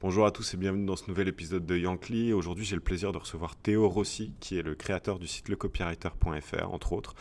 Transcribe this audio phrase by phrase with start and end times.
[0.00, 2.32] Bonjour à tous et bienvenue dans ce nouvel épisode de Yankly.
[2.32, 6.72] Aujourd'hui, j'ai le plaisir de recevoir Théo Rossi, qui est le créateur du site lecopywriter.fr,
[6.72, 7.16] entre autres.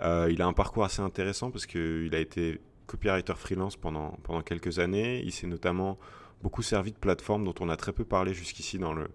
[0.00, 4.42] Euh, il a un parcours assez intéressant parce qu'il a été copywriter freelance pendant, pendant
[4.42, 5.22] quelques années.
[5.24, 5.96] Il s'est notamment
[6.42, 9.06] beaucoup servi de plateformes dont on a très peu parlé jusqu'ici dans le,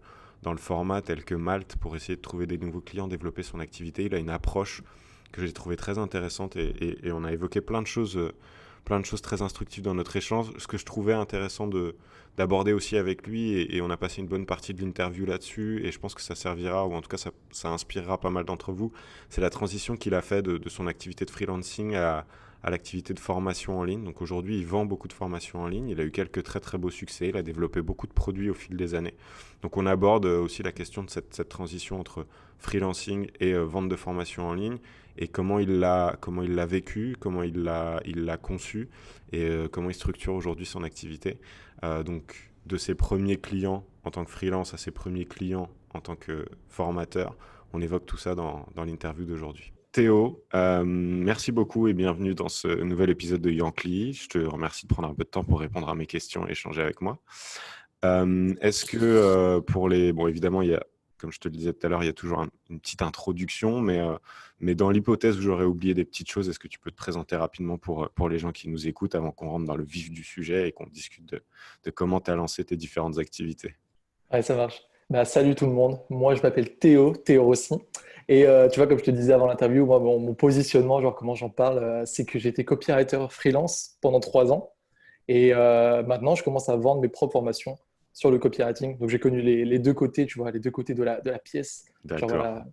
[0.42, 3.60] dans le format, tel que Malte, pour essayer de trouver des nouveaux clients, développer son
[3.60, 4.06] activité.
[4.06, 4.82] Il a une approche
[5.34, 8.18] que j'ai trouvée très intéressante et, et, on a évoqué plein de choses.
[8.86, 10.52] Plein de choses très instructives dans notre échange.
[10.57, 11.95] Ce que je trouvais intéressant de,
[12.38, 15.91] d'aborder aussi avec lui et, on a passé une bonne partie de l'interview là-dessus et
[15.91, 17.18] je pense que ça servira ou en tout cas
[17.51, 18.91] ça, inspirera pas mal d'entre vous.
[19.29, 22.25] C'est la transition qu'il a fait de, de, son activité de freelancing à,
[22.64, 24.04] à l'activité de formation en ligne.
[24.04, 25.89] Donc aujourd'hui, il vend beaucoup de formations en ligne.
[25.89, 27.29] Il a eu quelques très très beaux succès.
[27.29, 29.15] Il a développé beaucoup de produits au fil des années.
[29.61, 32.25] Donc on aborde aussi la question de cette, cette transition entre
[32.58, 34.77] freelancing et euh, vente de formation en ligne
[35.17, 38.90] et comment il l'a comment il l'a vécu, comment il l'a il l'a conçu
[39.31, 41.39] et euh, comment il structure aujourd'hui son activité.
[41.84, 46.02] Euh, donc de ses premiers clients en tant que freelance à ses premiers clients en
[46.02, 47.36] tant que formateur,
[47.73, 49.72] on évoque tout ça dans, dans l'interview d'aujourd'hui.
[49.92, 54.14] Théo, euh, merci beaucoup et bienvenue dans ce nouvel épisode de Yankly.
[54.14, 56.52] Je te remercie de prendre un peu de temps pour répondre à mes questions et
[56.52, 57.20] échanger avec moi.
[58.02, 60.11] Est-ce que pour les...
[60.11, 60.83] Bon, évidemment, il y a,
[61.20, 63.81] comme je te le disais tout à l'heure, il y a toujours une petite introduction,
[63.81, 64.02] mais,
[64.64, 67.36] mais dans l'hypothèse où j'aurais oublié des petites choses, est-ce que tu peux te présenter
[67.36, 70.23] rapidement pour, pour les gens qui nous écoutent avant qu'on rentre dans le vif du
[70.23, 71.44] sujet et qu'on discute de,
[71.83, 73.75] de comment tu as lancé tes différentes activités?
[74.31, 74.81] Ouais, ça marche.
[75.09, 76.00] Bah, salut tout le monde.
[76.09, 77.75] Moi, je m'appelle Théo, Théo Rossi.
[78.30, 81.36] Et euh, tu vois, comme je te disais avant l'interview, moi, mon, positionnement, genre comment
[81.36, 84.72] j'en parle, euh, c'est que j'étais copywriter freelance pendant trois ans.
[85.27, 87.77] Et euh, maintenant, je commence à vendre mes propres formations
[88.14, 88.98] sur le copywriting.
[88.98, 91.39] Donc, j'ai connu les, deux côtés, tu vois, les deux côtés de la, de la
[91.39, 91.83] pièce.
[92.05, 92.64] Genre,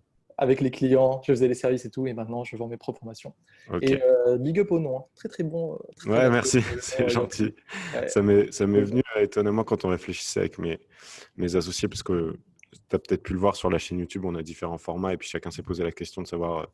[0.41, 2.99] avec les clients, je faisais les services et tout, et maintenant je vends mes propres
[2.99, 3.33] formations.
[3.81, 3.99] Et
[4.39, 5.03] big up au nom, hein.
[5.15, 5.79] très très bon.
[6.05, 7.53] ouais, merci, c'est gentil.
[8.07, 10.79] Ça m'est venu étonnamment quand on réfléchissait avec mes,
[11.37, 12.35] mes associés, parce que
[12.89, 15.17] tu as peut-être pu le voir sur la chaîne YouTube, on a différents formats et
[15.17, 16.65] puis chacun s'est posé la question de savoir euh,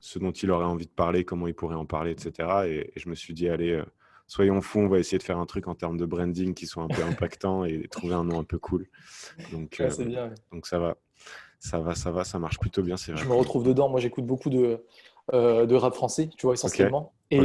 [0.00, 2.48] ce dont il aurait envie de parler, comment il pourrait en parler, etc.
[2.66, 3.84] Et, je me suis dit, allez, euh,
[4.26, 6.82] soyons fous, on va essayer de faire un truc en termes de branding qui soit
[6.82, 8.86] un peu impactant et trouver un nom un peu cool.
[9.52, 10.96] Donc, euh, donc ça va,
[11.58, 12.96] ça va, ça va, ça marche plutôt bien.
[12.96, 13.88] Je me retrouve dedans.
[13.88, 14.84] Moi, j'écoute beaucoup de,
[15.32, 17.12] de rap français, tu vois, essentiellement.
[17.30, 17.40] Et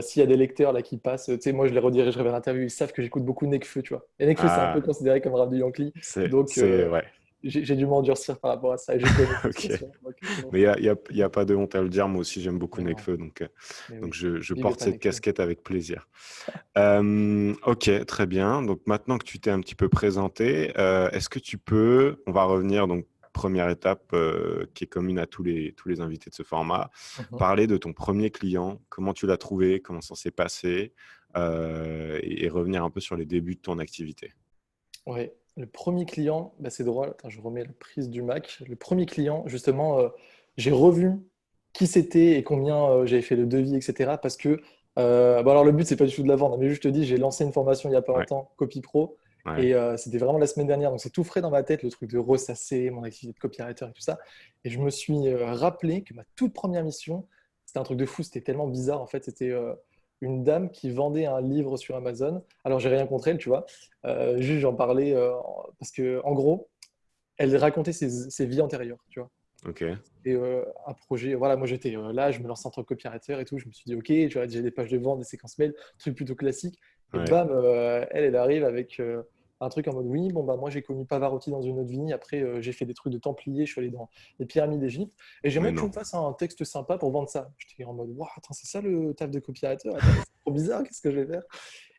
[0.00, 2.32] s'il y a des lecteurs là qui passent, tu sais, moi je les redirigerai vers
[2.32, 4.06] l'interview, ils savent que j'écoute beaucoup Nekfeu, tu vois.
[4.18, 4.72] Et Nekfeu, c'est un ah.
[4.74, 5.92] peu considéré comme rap de Yankee.
[6.30, 7.04] Donc, ouais
[7.44, 8.94] j'ai dû m'endurcir par rapport à ça.
[10.52, 12.08] Mais il n'y a, pas de honte à le dire.
[12.08, 13.16] Moi aussi, j'aime beaucoup Nekfeu.
[13.16, 16.08] Donc, euh, donc je, porte cette casquette avec plaisir.
[16.78, 18.62] Euh, ok, très bien.
[18.62, 22.32] Donc maintenant que tu t'es un petit peu présenté, euh, est-ce que tu peux, on
[22.32, 24.14] va revenir donc première étape
[24.74, 27.38] qui est commune à tous les, tous les invités de ce format, mhm.
[27.38, 30.92] parler de ton premier client, comment tu l'as trouvé, comment ça s'est passé,
[31.36, 34.32] et, et, revenir un peu sur les débuts de ton activité.
[35.06, 38.62] Oui, le premier client, bah, c'est drôle, Attends, je remets la prise du Mac.
[38.66, 40.08] Le premier client, justement, euh,
[40.56, 41.12] j'ai revu
[41.72, 44.16] qui c'était et combien euh, j'avais fait le devis, etc.
[44.20, 44.60] Parce que,
[44.98, 47.04] euh, alors le but, c'est pas du tout de la vendre, mais juste te dis,
[47.04, 49.16] j'ai lancé une formation il y a pas longtemps, Copy Pro,
[49.58, 52.10] et c'était vraiment la semaine dernière, donc c'est tout frais dans ma tête, le truc
[52.10, 54.18] de ressasser mon activité de copywriter et tout ça.
[54.64, 57.26] Et je me suis rappelé que ma toute première mission,
[57.66, 59.52] c'était un truc de fou, c'était tellement bizarre en fait, c'était
[60.22, 62.42] une dame qui vendait un livre sur Amazon.
[62.64, 63.66] Alors, j'ai rien contre elle, tu vois.
[64.06, 65.32] Euh, juste, j'en parlais euh,
[65.78, 66.70] parce que, en gros,
[67.36, 69.30] elle racontait ses, vies antérieures, tu vois.
[70.24, 73.40] Et euh, un projet, voilà, moi j'étais là, je me lance en tant que copywriter
[73.40, 73.58] et tout.
[73.58, 76.34] Je me suis dit, ok, j'ai des pages de vente, des séquences mail, truc plutôt
[76.34, 76.78] classique.
[77.14, 77.50] Et bam,
[78.10, 79.00] elle, elle arrive avec
[79.62, 82.12] un truc en mode oui, bon, bah, moi j'ai connu Pavarotti dans une autre vie,
[82.12, 85.14] après euh, j'ai fait des trucs de Templiers, je suis allé dans les pyramides d'Égypte,
[85.44, 87.50] et j'aimerais que tu me fasses un texte sympa pour vendre ça.
[87.58, 91.10] J'étais en mode waouh, c'est ça le taf de copywriter C'est trop bizarre, qu'est-ce que
[91.10, 91.42] je vais faire?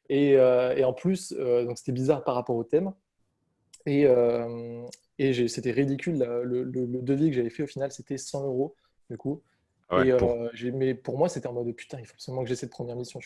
[0.10, 2.92] Et, euh, et, en plus, euh, donc c'était bizarre par rapport au thème,
[3.86, 4.06] et,
[5.20, 8.76] et c'était ridicule, le, le, devis que j'avais fait au final c'était 100 euros,
[9.10, 9.42] du coup.
[10.04, 10.38] et, pour...
[10.74, 13.20] Mais pour moi, c'était en mode putain, il faut absolument que j'ai cette première mission.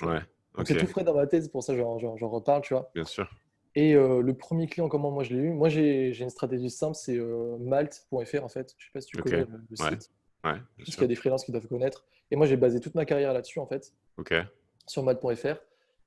[0.66, 1.98] C'est tout frais dans ma tête, c'est pour ça j'en
[2.30, 2.90] reparle, tu vois.
[2.94, 3.30] Bien sûr.
[3.78, 5.54] Et euh, le premier client, comment moi je l'ai eu?
[5.54, 8.74] Moi, j'ai une stratégie simple, c'est euh, malt.fr en fait.
[8.76, 10.12] Je ne sais pas si tu connais le, site.
[10.44, 12.04] Ouais, Parce qu'il y a des freelances qui doivent connaître.
[12.32, 13.94] Et moi, j'ai basé toute ma carrière là-dessus en fait.
[14.88, 15.58] Sur malt.fr.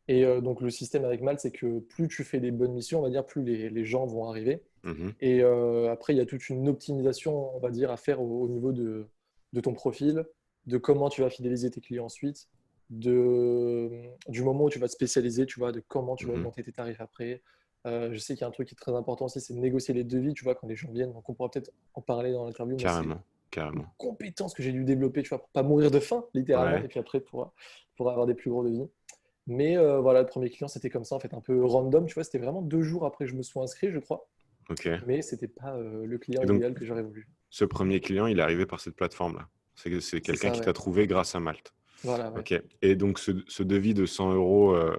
[0.09, 2.99] Et euh, donc, le système avec Malt, c'est que plus tu fais des bonnes missions,
[2.99, 4.65] on va dire, plus les, gens vont arriver.
[4.83, 5.43] Mmh Et
[5.89, 9.07] après, il y a toute une optimisation, on va dire, à faire au, niveau de,
[9.53, 10.25] de, ton profil,
[10.67, 12.49] de comment tu vas fidéliser tes clients ensuite,
[12.91, 13.89] de,
[14.29, 16.63] du moment où tu vas te spécialiser, tu vois, de comment tu vas mmh augmenter
[16.65, 17.43] tes tarifs après,
[17.87, 19.59] euh, je sais qu'il y a un truc qui est très important aussi, c'est de
[19.59, 21.13] négocier les devis, tu vois, quand les gens viennent.
[21.13, 22.77] Donc, on pourra peut-être en parler dans l'interview.
[22.77, 23.83] Carrément, carrément.
[23.83, 26.89] Une compétence que j'ai dû développer, tu vois, pour pas mourir de faim, littéralement, et
[26.89, 27.53] puis après, pour,
[27.97, 28.89] pour avoir des plus gros devis.
[29.47, 32.07] Mais voilà, le premier client, c'était comme ça, en fait, un peu random.
[32.07, 34.29] Tu vois, c'était vraiment deux jours après que je me suis inscrit, je crois.
[34.69, 34.89] Ok.
[35.07, 37.29] Mais c'était pas le client donc, idéal que j'aurais voulu.
[37.49, 39.49] ce premier client, il est arrivé par cette plateforme-là.
[39.75, 40.67] C'est quelqu'un qui ouais.
[40.67, 41.73] t'a trouvé grâce à Malte.
[42.03, 42.43] Voilà, ouais.
[42.43, 42.55] Ok.
[42.83, 44.97] Et donc, ce, ce devis de 100 euros, euh,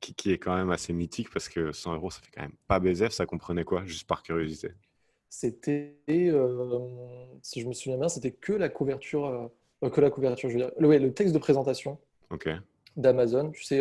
[0.00, 2.56] qui, qui est quand même assez mythique, parce que 100 euros, ça fait quand même
[2.68, 4.70] pas baiser, ça comprenait quoi, juste par curiosité?
[5.30, 6.78] C'était, euh,
[7.42, 9.50] si je me souviens bien, c'était que la couverture,
[9.82, 11.98] euh, que la couverture, je veux dire, le, ouais, le texte de présentation
[12.30, 12.46] Ok.
[12.96, 13.50] d'Amazon.
[13.52, 13.80] Tu sais,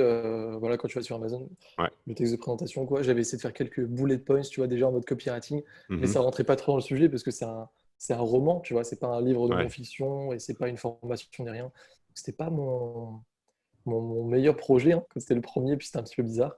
[0.59, 1.89] voilà, quand tu vas sur Amazon, Ouais.
[2.07, 3.03] le texte de présentation, quoi.
[3.03, 5.63] J'avais essayé de faire quelques bullet points, tu vois, déjà en mode copywriting,
[6.01, 6.13] mais Mhm.
[6.13, 8.73] ça rentrait pas trop dans le sujet parce que c'est un, c'est un roman, tu
[8.73, 9.63] vois, c'est pas un livre de Ouais.
[9.63, 11.71] non-fiction et c'est pas une formation ni rien.
[12.15, 13.21] C'était pas mon,
[13.85, 16.55] mon, mon meilleur projet, hein, c'était le premier, puis c'était un petit peu bizarre.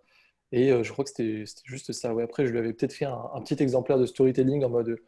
[0.52, 2.14] Et euh, je crois que c'était juste ça.
[2.14, 5.02] Ouais, après, je lui avais peut-être fait un, un petit exemplaire de storytelling en mode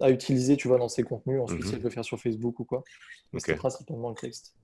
[0.00, 1.40] à utiliser, tu vois, dans ses contenus.
[1.40, 1.76] Ensuite, si Mhm.
[1.76, 2.86] elle veut faire sur Facebook ou quoi.
[3.32, 3.58] Mais c'était Ok.
[3.58, 4.56] principalement le texte.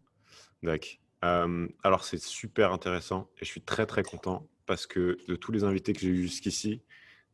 [0.62, 0.88] D'accord.
[1.24, 5.52] Euh, alors, c'est super intéressant et je suis très très content parce que de tous
[5.52, 6.82] les invités que j'ai eu jusqu'ici,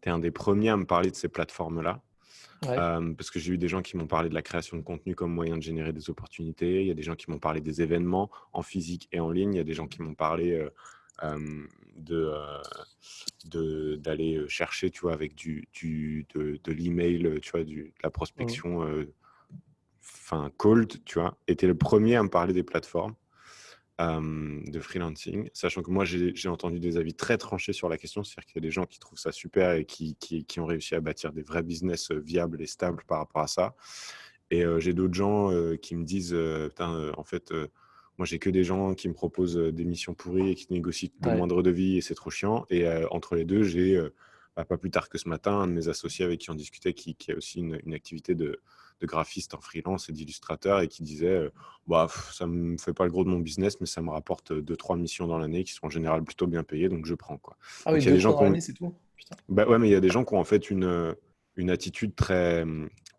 [0.02, 2.02] tu es un des premiers à me parler de ces plateformes-là.
[2.62, 4.82] Ouais, Euh, parce que j'ai eu des gens qui m'ont parlé de la création de
[4.82, 6.80] contenu comme moyen de générer des opportunités.
[6.80, 9.54] Il y a des gens qui m'ont parlé des événements en physique et en ligne.
[9.54, 10.70] Il y a des gens qui m'ont parlé euh,
[11.22, 11.66] euh,
[13.44, 17.92] de, d'aller chercher, tu vois, avec du, du, de, de l'email, tu vois, du, de
[18.02, 19.12] la prospection, euh,
[20.00, 21.36] enfin, cold, tu vois.
[21.48, 23.14] Et t'es le premier à me parler des plateformes
[24.00, 28.22] euh, de freelancing, sachant que moi j'ai entendu des avis très tranchés sur la question,
[28.24, 30.66] c'est-à-dire qu'il y a des gens qui trouvent ça super et qui, qui, qui ont
[30.66, 33.74] réussi à bâtir des vrais business viables et stables par rapport à ça.
[34.50, 36.36] Et euh, j'ai d'autres gens euh, qui me disent,
[36.68, 37.52] Putain, en fait,
[38.18, 41.30] moi j'ai que des gens qui me proposent des missions pourries et qui négocient le
[41.30, 41.36] ouais.
[41.36, 42.66] moindre devis et c'est trop chiant.
[42.68, 44.00] Et entre les deux, j'ai,
[44.56, 46.94] bah, pas plus tard que ce matin, un de mes associés avec qui on discutait,
[46.94, 48.60] qui, qui a aussi une, une activité de,
[49.00, 51.50] de graphiste en freelance et d'illustrateur et qui disait, euh,
[51.86, 54.52] bah, pff, ça me fait pas le gros de mon business, mais ça me rapporte
[54.52, 57.14] euh, deux, trois missions dans l'année qui sont en général plutôt bien payées, donc je
[57.14, 57.56] prends, quoi.
[57.84, 58.94] Ah oui, Donc il y a des gens dans l'année, c'est tout.
[59.16, 59.36] Putain.
[59.48, 61.12] bah ouais, mais il y a des gens qui ont en fait une, euh,
[61.56, 62.64] une attitude très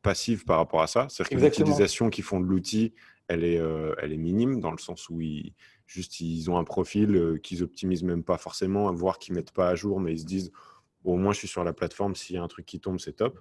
[0.01, 1.07] passive par rapport à ça.
[1.09, 2.93] C'est-à-dire que l'utilisation qu'ils font de l'outil,
[3.27, 5.53] elle est, euh, elle est minime dans le sens où ils,
[5.85, 9.69] juste, ils ont un profil euh, qu'ils optimisent même pas forcément, voire qu'ils mettent pas
[9.69, 10.51] à jour, mais ils se disent
[11.07, 13.13] au moins je suis sur la plateforme, s'il y a un truc qui tombe, c'est
[13.13, 13.39] top.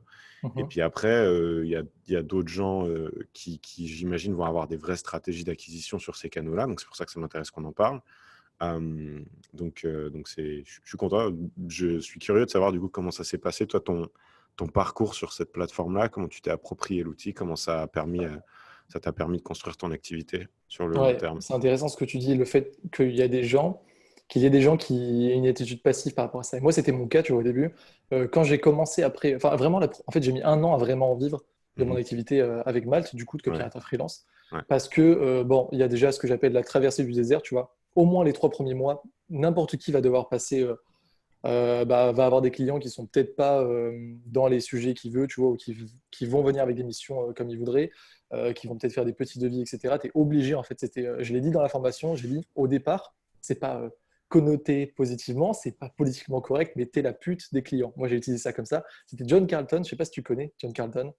[0.57, 0.69] Et Mhm.
[0.69, 4.35] puis après, euh, il y a, il y a d'autres gens euh, qui, qui, j'imagine,
[4.35, 6.67] vont avoir des vraies stratégies d'acquisition sur ces canaux-là.
[6.67, 8.01] Donc c'est pour ça que ça m'intéresse qu'on en parle.
[8.61, 11.31] Hum, donc, euh, donc c'est, je suis content.
[11.69, 14.09] Je suis curieux de savoir du coup comment ça s'est passé, toi, ton,
[14.57, 18.23] ton parcours sur cette plateforme-là, comment tu t'es approprié l'outil, comment ça a permis,
[18.89, 21.41] ça t'a permis de construire ton activité sur le long terme?
[21.43, 23.83] c'est intéressant ce que tu dis, le fait qu'il y a des gens,
[24.28, 26.56] qu'il y ait des gens qui aient une attitude passive par rapport à ça.
[26.56, 27.73] Et moi, c'était mon cas, tu vois, au début.
[28.12, 30.78] Euh, quand j'ai commencé après, enfin, vraiment, la- en fait, j'ai mis un an à
[30.78, 31.44] vraiment en vivre
[31.76, 32.00] de mon Mhm.
[32.00, 34.26] activité euh, avec Malte, du coup, de Ouais, copywriter freelance.
[34.52, 34.61] ouais.
[34.69, 37.40] Parce que, euh, bon, il y a déjà ce que j'appelle la traversée du désert,
[37.43, 37.75] tu vois.
[37.94, 40.67] Au moins les trois premiers mois, n'importe qui va devoir passer,
[41.44, 43.64] bah, va avoir des clients qui sont peut-être pas
[44.26, 45.76] dans les sujets qu'il veut, tu vois, ou qui,
[46.11, 47.90] qui vont venir avec des missions comme il voudrait,
[48.32, 49.99] euh, qui vont peut-être faire des petits devis, etc.
[50.00, 52.67] Tu es obligé, en fait, c'était, je l'ai dit dans la formation, j'ai dit au
[52.67, 53.88] départ, c'est pas
[54.28, 57.93] connoté positivement, c'est pas politiquement correct, mais t'es la pute des clients.
[57.96, 58.84] Moi, j'ai utilisé ça comme ça.
[59.06, 61.12] C'était John Carlton, je sais pas si tu connais John Carlton,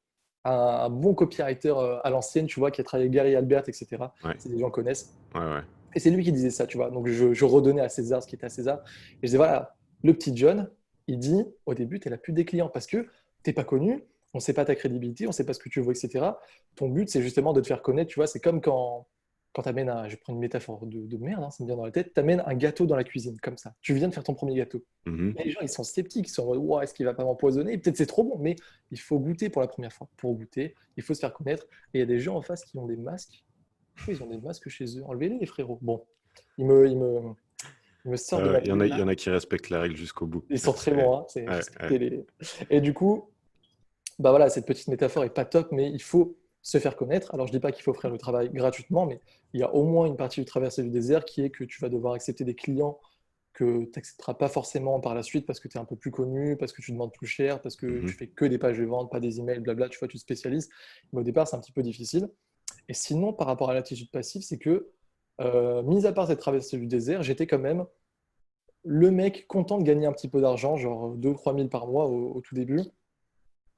[0.44, 3.64] un, un bon copywriter euh, à l'ancienne, tu vois, qui a travaillé avec Gary Albert,
[3.68, 3.88] etc.
[4.24, 5.14] Ouais, des gens connaissent.
[5.36, 5.62] ouais, ouais.
[5.96, 6.92] Et c'est lui qui disait ça, tu vois.
[6.92, 8.80] Donc je, je redonnais à César ce qui était à César.
[8.86, 10.70] Et je disais, voilà, le petit John,
[11.08, 13.08] il dit, au début, tu es la pute des clients parce que
[13.42, 14.04] t'es pas connu,
[14.34, 16.26] on sait pas ta crédibilité, on sait pas ce que tu veux, etc.
[16.76, 18.28] Ton but, c'est justement de te faire connaître, tu vois.
[18.28, 19.08] C'est comme quand,
[19.58, 21.76] quand tu amènes un, je prends une métaphore de, de merde, hein, ça me vient
[21.76, 23.74] dans la tête, tu amènes un gâteau dans la cuisine, comme ça.
[23.82, 24.86] Tu viens de faire ton premier gâteau.
[25.08, 27.24] Et les gens, ils sont sceptiques, ils sont en mode, Ouah, est-ce qu'il va pas
[27.24, 27.76] m'empoisonner?
[27.80, 28.56] Peut-être c'est trop bon, mais
[28.92, 30.08] il faut goûter pour la première fois.
[30.16, 31.66] Pour goûter, il faut se faire connaître.
[31.96, 33.44] Et il y a des gens en face qui ont des masques.
[34.08, 35.04] Ils ont des masques chez eux?
[35.08, 35.80] Enlevez-les, les frérots.
[35.82, 36.06] Bon,
[36.60, 37.34] ils me, ils me,
[38.06, 40.28] de Euh, Il y en a, il y en a qui respectent la règle jusqu'au
[40.28, 40.46] bout.
[40.52, 41.26] Ils sont très bons, hein.
[41.36, 41.46] Ouais,
[41.82, 41.98] ouais.
[41.98, 42.26] les.
[42.70, 43.32] Et du coup,
[44.20, 47.34] bah voilà, cette petite métaphore est pas top, mais il faut se faire connaître.
[47.34, 49.22] Alors, je dis pas qu'il faut faire le travail gratuitement, mais
[49.54, 51.80] il y a au moins une partie du traversée du désert qui est que tu
[51.82, 53.00] vas devoir accepter des clients
[53.54, 56.12] que tu n'accepteras pas forcément par la suite parce que tu es un peu plus
[56.12, 58.06] connu, parce que tu demandes plus cher, parce que Mhm.
[58.08, 60.22] tu fais que des pages de vente, pas des emails, blabla, tu vois, tu te
[60.22, 60.70] spécialises.
[61.14, 62.30] Mais au départ, c'est un petit peu difficile.
[62.90, 64.90] Et sinon, par rapport à l'attitude passive, c'est que,
[65.40, 67.86] euh, mis à part cette traversée du désert, j'étais quand même
[68.84, 72.34] le mec content de gagner un petit peu d'argent, genre 2-3 000 par mois au,
[72.36, 72.84] au tout début,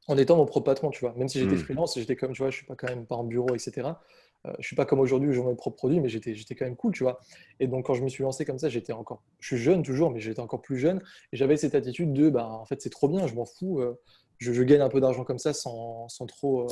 [0.10, 1.14] en étant mon propre patron, tu vois.
[1.18, 1.64] Même si j'étais Mhm.
[1.66, 4.02] freelance, j'étais comme, tu vois, je suis pas quand même pas en bureau, etc.
[4.48, 6.66] Euh, je suis pas comme aujourd'hui où j'ai mes propres produits, mais j'étais, j'étais quand
[6.66, 7.20] même cool, tu vois.
[7.60, 10.12] Et donc, quand je me suis lancé comme ça, j'étais encore, je suis jeune toujours,
[10.12, 11.02] mais j'étais encore plus jeune.
[11.34, 13.80] Et j'avais cette attitude de, bah, en fait, c'est trop bien, je m'en fous.
[13.82, 14.00] euh,
[14.40, 16.68] je, je gagne un peu d'argent comme ça sans, sans trop, euh,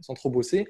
[0.00, 0.66] sans trop bosser.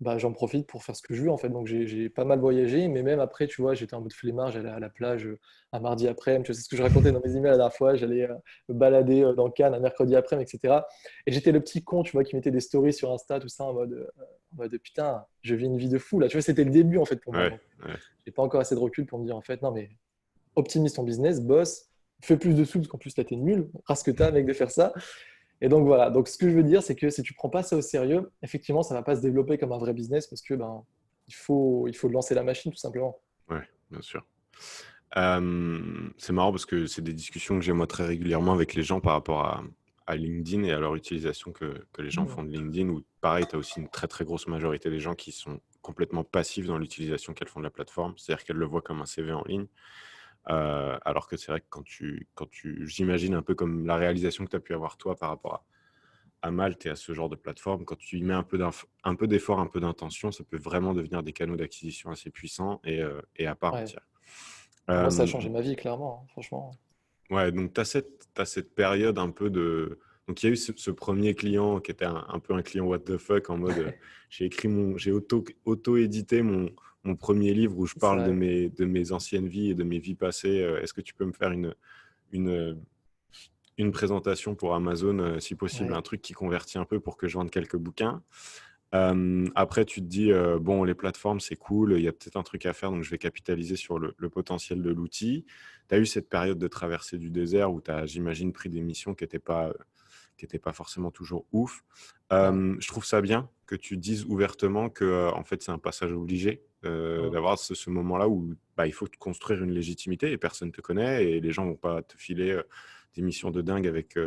[0.00, 1.48] Bah, j'en profite pour faire ce que je veux en fait.
[1.48, 4.68] Donc j'ai pas mal voyagé, mais même après, tu vois, j'étais en mode flemmard, j'allais
[4.68, 5.38] à la plage euh,
[5.72, 7.94] un mardi après, tu sais ce que je racontais dans mes emails la dernière fois,
[7.94, 8.34] j'allais euh,
[8.68, 10.80] me balader euh, dans Cannes un mercredi après, etc.
[11.26, 13.64] Et j'étais le petit con, tu vois, qui mettait des stories sur Insta, tout ça,
[13.64, 14.10] en mode,
[14.52, 16.28] en mode putain, je vis une vie de fou là.
[16.28, 17.50] Tu vois, c'était le début en fait pour moi.
[18.26, 19.90] J'ai pas encore assez de recul pour me dire en fait, non mais
[20.56, 21.88] optimise ton business, boss,
[22.22, 23.68] fais plus de sous parce qu'en plus là t'es nul,
[24.04, 24.92] que t'as mec de faire ça.
[25.60, 27.62] Et donc voilà, donc ce que je veux dire, c'est que si tu prends pas
[27.62, 30.54] ça au sérieux, effectivement, ça va pas se développer comme un vrai business parce que
[30.54, 30.84] ben,
[31.26, 33.18] il faut, il faut lancer la machine tout simplement.
[33.48, 34.26] Ouais, bien sûr.
[35.14, 39.00] c'est marrant parce que c'est des discussions que j'ai moi très régulièrement avec les gens
[39.00, 39.64] par rapport à,
[40.06, 42.28] à LinkedIn et à leur utilisation que, que les gens mmh.
[42.28, 45.14] font de LinkedIn, où pareil, tu as aussi une très très grosse majorité des gens
[45.14, 48.82] qui sont complètement passifs dans l'utilisation qu'elles font de la plateforme, c'est-à-dire qu'elles le voient
[48.82, 49.66] comme un CV en ligne.
[50.50, 53.96] Euh, alors que c'est vrai que quand tu, quand tu j'imagine un peu comme la
[53.96, 55.54] réalisation que tu as pu avoir toi par rapport
[56.42, 58.60] à, à Malte et à ce genre de plateforme, quand tu y mets un peu,
[59.04, 62.80] un peu d'effort, un peu d'intention, ça peut vraiment devenir des canaux d'acquisition assez puissants
[62.84, 64.06] et, euh, et à part entière.
[64.86, 66.72] Moi, ça a changé ma vie, clairement, hein, franchement.
[67.30, 69.98] Ouais, donc tu as cette, as cette période un peu de.
[70.28, 72.86] Donc il y a eu ce, premier client qui était un, un, peu un client
[72.86, 73.94] what the fuck en mode
[74.28, 74.98] j'ai écrit mon.
[74.98, 76.70] J'ai auto-édité mon,
[77.04, 79.98] mon premier livre où je parle de mes, de mes anciennes vies et de mes
[79.98, 80.62] vies passées.
[80.62, 81.74] Euh, est-ce que tu peux me faire une,
[82.32, 82.80] une,
[83.76, 87.28] une présentation pour Amazon, euh, si possible, un truc qui convertit un peu pour que
[87.28, 88.22] je vende quelques bouquins?
[88.94, 90.30] Euh, après, tu te dis,
[90.60, 93.10] bon, les plateformes, c'est cool, il y a peut-être un truc à faire, donc je
[93.10, 95.44] vais capitaliser sur le, potentiel de l'outil.
[95.88, 98.80] Tu as eu cette période de traversée du désert où tu as, j'imagine, pris des
[98.80, 99.72] missions qui n'étaient pas,
[100.36, 101.84] qui pas forcément toujours ouf.
[102.30, 106.62] je trouve ça bien que tu dises ouvertement que, en fait, c'est un passage obligé
[106.84, 110.80] euh, d'avoir ce, moment-là où bah, il faut construire une légitimité et personne ne te
[110.80, 112.62] connaît et les gens vont pas te filer euh,
[113.14, 114.18] des missions de dingue avec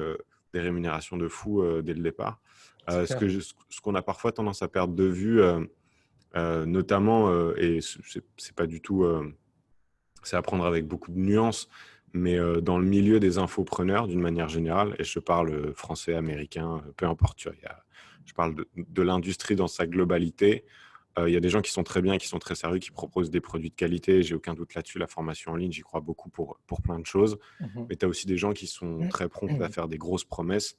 [0.53, 2.39] des rémunérations de fou dès le départ.
[2.87, 5.41] ce que ce qu'on a parfois tendance à perdre de vue,
[6.33, 9.05] notamment, et c'est pas du tout,
[10.23, 11.67] c'est à prendre avec beaucoup de nuances,
[12.17, 17.05] mais dans le milieu des infopreneurs d'une manière générale, et je parle français, américain, peu
[17.05, 17.57] importe, tu vois,
[18.25, 20.65] je parle de, de l'industrie dans sa globalité.
[21.17, 22.91] Euh, il y a des gens qui sont très bien, qui sont très sérieux, qui
[22.91, 24.21] proposent des produits de qualité.
[24.21, 25.00] J'ai aucun doute là-dessus.
[25.00, 27.38] La formation en ligne, j'y crois beaucoup pour, pour plein de choses.
[27.59, 29.09] Mmh Mais tu as aussi des gens qui sont mmh.
[29.09, 29.71] très prompts à mmh.
[29.71, 30.77] faire des grosses promesses,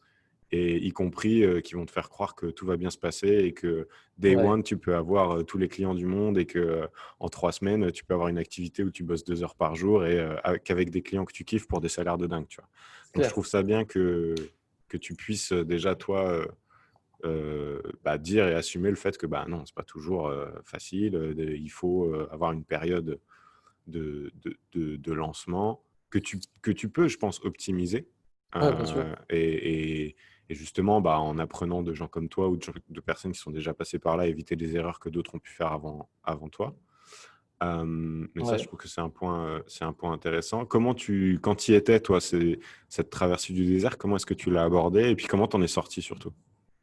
[0.51, 3.29] et y compris euh, qui vont te faire croire que tout va bien se passer
[3.29, 3.87] et que
[4.17, 6.89] day one, tu peux avoir euh, tous les clients du monde et que
[7.21, 10.05] en trois semaines, tu peux avoir une activité où tu bosses deux heures par jour
[10.07, 10.19] et
[10.65, 12.47] qu'avec des clients que tu kiffes pour des salaires de dingue.
[12.49, 12.69] Tu vois.
[13.15, 14.35] Donc, je trouve ça bien que,
[14.89, 16.47] que tu puisses déjà, toi,
[18.05, 20.33] bah, dire et assumer le fait que bah, non, c'est pas toujours
[20.65, 21.35] facile.
[21.37, 23.21] Il faut avoir une période
[23.87, 24.33] de,
[24.73, 28.09] de, de, lancement que tu, que tu peux, je pense, optimiser.
[29.31, 30.17] et, et,
[30.55, 33.99] justement, bah, en apprenant de gens comme toi ou de, personnes qui sont déjà passées
[33.99, 36.75] par là, éviter des erreurs que d'autres ont pu faire avant, avant toi.
[37.63, 40.65] mais ça, je trouve que c'est un point, c'est un point intéressant.
[40.65, 44.51] Comment tu, quand tu y étais, toi, cette traversée du désert, comment est-ce que tu
[44.51, 46.33] l'as abordé et puis comment t'en es sorti surtout?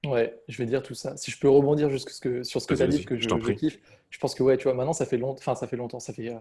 [0.05, 1.17] Ouais, je vais dire tout ça.
[1.17, 2.09] Si je peux rebondir juste
[2.43, 3.79] sur ce que tu as dit, que je, je, kiffe,
[4.09, 6.13] je pense que ouais, tu vois, maintenant ça fait longtemps, enfin ça fait longtemps, ça
[6.13, 6.31] fait,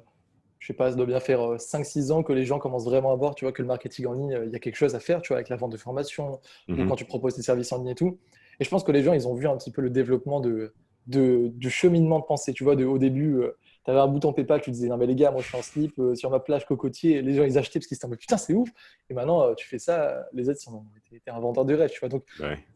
[0.64, 3.12] je sais pas, ça doit bien faire 5-6 euh, ans que les gens commencent vraiment
[3.12, 4.94] à voir, tu vois, que le marketing en ligne, euh, il y a quelque chose
[4.94, 7.42] à faire, tu vois, avec la vente de formation, ou mmh quand tu proposes des
[7.42, 8.18] services en ligne et tout.
[8.60, 10.72] Et je pense que les gens, ils ont vu un petit peu le développement de,
[11.06, 13.42] de du cheminement de pensée, tu vois, de, au début,
[13.84, 15.62] tu avais un bouton PayPal, tu disais non mais les gars, moi je suis en
[15.62, 18.38] slip euh, sur ma plage cocotier, les gens ils achetaient parce qu'ils se disaient putain
[18.38, 18.70] c'est ouf.
[19.10, 22.00] Et maintenant euh, tu fais ça, les aides sont t'es un vendeur de rêve, tu
[22.00, 22.08] vois.
[22.08, 22.24] Donc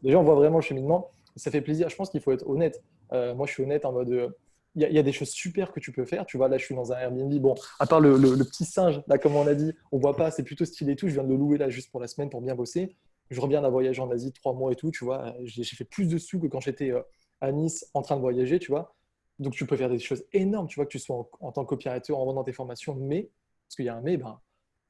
[0.03, 1.89] les gens voient vraiment le cheminement, ça fait plaisir.
[1.89, 2.83] Je pense qu'il faut être honnête.
[3.11, 4.35] Euh, moi je suis honnête en mode
[4.75, 6.25] il y, a des choses super que tu peux faire.
[6.25, 7.33] Tu vois, là, je suis dans un Airbnb.
[7.41, 10.43] Bon, à part le, petit singe, là, comme on a dit, on voit pas, c'est
[10.43, 11.07] plutôt stylé et tout.
[11.07, 12.95] Je viens de le louer là juste pour la semaine pour bien bosser.
[13.31, 14.91] Je reviens d'un voyage en Asie, trois mois et tout.
[14.91, 16.93] Tu vois, j'ai fait plus de sous que quand j'étais
[17.41, 18.95] à Nice en train de voyager, tu vois.
[19.39, 21.69] Donc, tu peux faire des choses énormes, tu vois, que tu sois en, tant que
[21.69, 23.31] copywriter, en vendant tes formations, mais,
[23.67, 24.39] parce qu'il y a un mais, ben,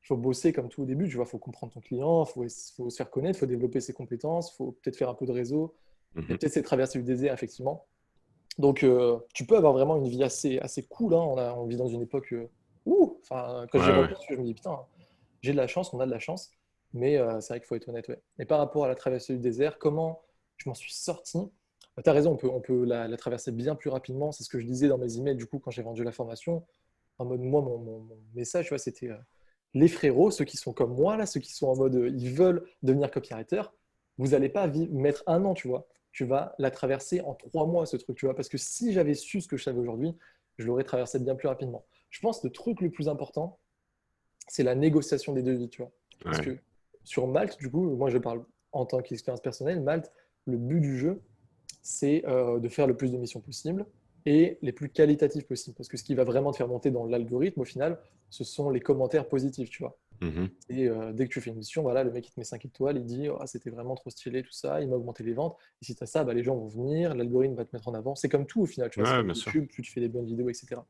[0.04, 2.32] il faut bosser comme tout au début, tu vois, il faut comprendre ton client, il
[2.32, 2.48] faut,
[2.90, 5.32] se faire connaître, il faut développer ses compétences, il faut peut-être faire un peu de
[5.32, 5.76] réseau,
[6.16, 6.26] mhm.
[6.26, 7.86] peut-être c'est traverser le désert, effectivement.
[8.58, 11.14] Donc, euh, tu peux avoir vraiment une vie assez, assez cool.
[11.14, 11.22] Hein.
[11.22, 12.50] On, a, on vit dans une époque euh,
[12.86, 14.80] où, enfin, quand j'ai je me dis, putain,
[15.42, 16.52] j'ai de la chance, on a de la chance,
[16.94, 18.08] mais euh, c'est vrai qu'il faut être honnête.
[18.08, 18.20] Ouais.
[18.40, 20.22] Et par rapport à la traversée du désert, comment
[20.58, 21.40] je m'en suis sorti?
[22.04, 24.32] Tu as raison, on peut, on peut la, traverser bien plus rapidement.
[24.32, 26.66] C'est ce que je disais dans mes emails du coup quand j'ai vendu la formation.
[27.18, 29.18] En mode, moi, mon, message, c'était euh,
[29.74, 32.66] les frérots, ceux qui sont comme moi, là, ceux qui sont en mode, ils veulent
[32.84, 33.64] devenir copywriter,
[34.18, 35.88] vous n'allez pas mettre un an, tu vois.
[36.12, 38.36] Tu vas la traverser en trois mois, ce truc, tu vois.
[38.36, 40.16] Parce que si j'avais su ce que je savais aujourd'hui,
[40.58, 41.86] je l'aurais traversé bien plus rapidement.
[42.10, 43.60] Je pense que le truc le plus important,
[44.48, 45.92] c'est la négociation des devis, tu vois.
[46.24, 46.58] Parce que
[47.04, 50.12] sur Malte, du coup, moi, je parle en tant qu'expérience personnelle, Malte,
[50.46, 51.22] le but du jeu,
[51.82, 53.86] c'est de faire le plus de missions possible
[54.26, 55.78] et les plus qualitatives possibles.
[55.78, 58.00] Parce que ce qui va vraiment te faire monter dans l'algorithme, au final,
[58.30, 59.98] ce sont les commentaires positifs, tu vois.
[60.22, 60.50] Mhm.
[60.70, 62.66] Et euh, dès que tu fais une mission, voilà, le mec il te met 5
[62.66, 65.58] étoiles, il dit oh, c'était vraiment trop stylé, tout ça, il m'a augmenté les ventes.
[65.82, 67.94] Et si tu as ça, bah, les gens vont venir, l'algorithme va te mettre en
[67.94, 68.16] avant.
[68.16, 69.22] C'est comme tout au final, tu vois.
[69.22, 70.82] YouTube, tu fais des bonnes vidéos, etc.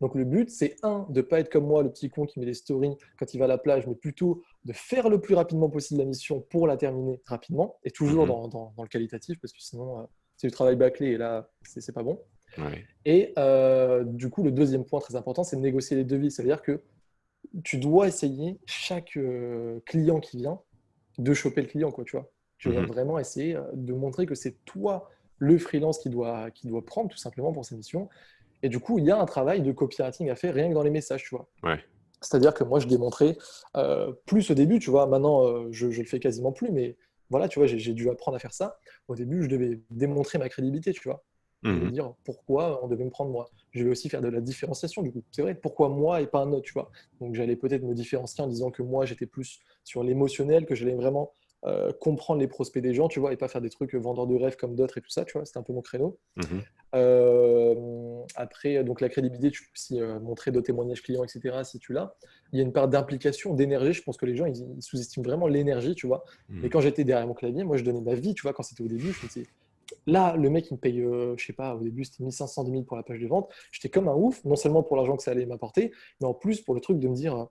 [0.00, 2.46] Donc le but, c'est un, de pas être comme moi, le petit con qui met
[2.46, 5.68] des stories quand il va à la plage, mais plutôt de faire le plus rapidement
[5.68, 8.50] possible la mission pour la terminer rapidement, et toujours mhm.
[8.50, 10.02] dans, le qualitatif, parce que sinon, euh,
[10.36, 12.20] c'est du travail bâclé, et là, c'est pas bon.
[13.04, 16.30] Et euh, du coup, le deuxième point très important, c'est de négocier les devis.
[16.30, 16.82] Ça veut dire que
[17.62, 20.60] tu dois essayer chaque euh, client qui vient
[21.18, 22.30] de choper le client, quoi, tu vois.
[22.58, 22.86] Tu vas mhm.
[22.86, 27.10] vraiment essayer euh, de montrer que c'est toi le freelance qui doit, qui doit prendre
[27.10, 28.08] tout simplement pour ces missions.
[28.62, 30.82] Et du coup, il y a un travail de copywriting à faire rien que dans
[30.82, 31.48] les messages, tu vois.
[32.20, 33.36] C'est-à-dire que moi, je démontrais
[33.76, 35.06] euh, plus au début, tu vois.
[35.06, 36.96] Maintenant, je, je le fais quasiment plus, mais
[37.28, 38.78] voilà, tu vois, j'ai dû apprendre à faire ça.
[39.08, 41.22] Au début, je devais démontrer ma crédibilité, tu vois.
[41.64, 41.90] Mmh.
[41.92, 43.48] dire pourquoi on devait me prendre moi.
[43.70, 45.22] Je vais aussi faire de la différenciation du coup.
[45.30, 46.90] C'est vrai, pourquoi moi et pas un autre, tu vois.
[47.20, 50.94] Donc j'allais peut-être me différencier en disant que moi j'étais plus sur l'émotionnel, que j'allais
[50.94, 51.32] vraiment
[51.66, 54.34] euh, comprendre les prospects des gens, tu vois, et pas faire des trucs vendeurs de
[54.34, 55.46] rêves comme d'autres et tout ça, tu vois.
[55.46, 56.18] C'était un peu mon créneau.
[56.36, 56.42] Mmh.
[56.94, 57.74] Euh,
[58.34, 61.56] après, donc la crédibilité, tu peux aussi euh, montrer de témoignages clients, etc.
[61.64, 62.14] Si tu l'as.
[62.52, 63.94] Il y a une part d'implication, d'énergie.
[63.94, 66.24] Je pense que les gens ils, sous-estiment vraiment l'énergie, tu vois.
[66.50, 66.60] Mmh.
[66.60, 68.52] Mais quand j'étais derrière mon clavier, moi je donnais ma vie, tu vois.
[68.52, 69.46] Quand c'était au début, je me disais
[70.06, 72.84] Là, le mec, il me paye, euh, je sais pas, au début, c'était 1500, 2000
[72.84, 73.50] pour la page de vente.
[73.72, 76.60] J'étais comme un ouf, non seulement pour l'argent que ça allait m'apporter, mais en plus
[76.60, 77.48] pour le truc de me dire,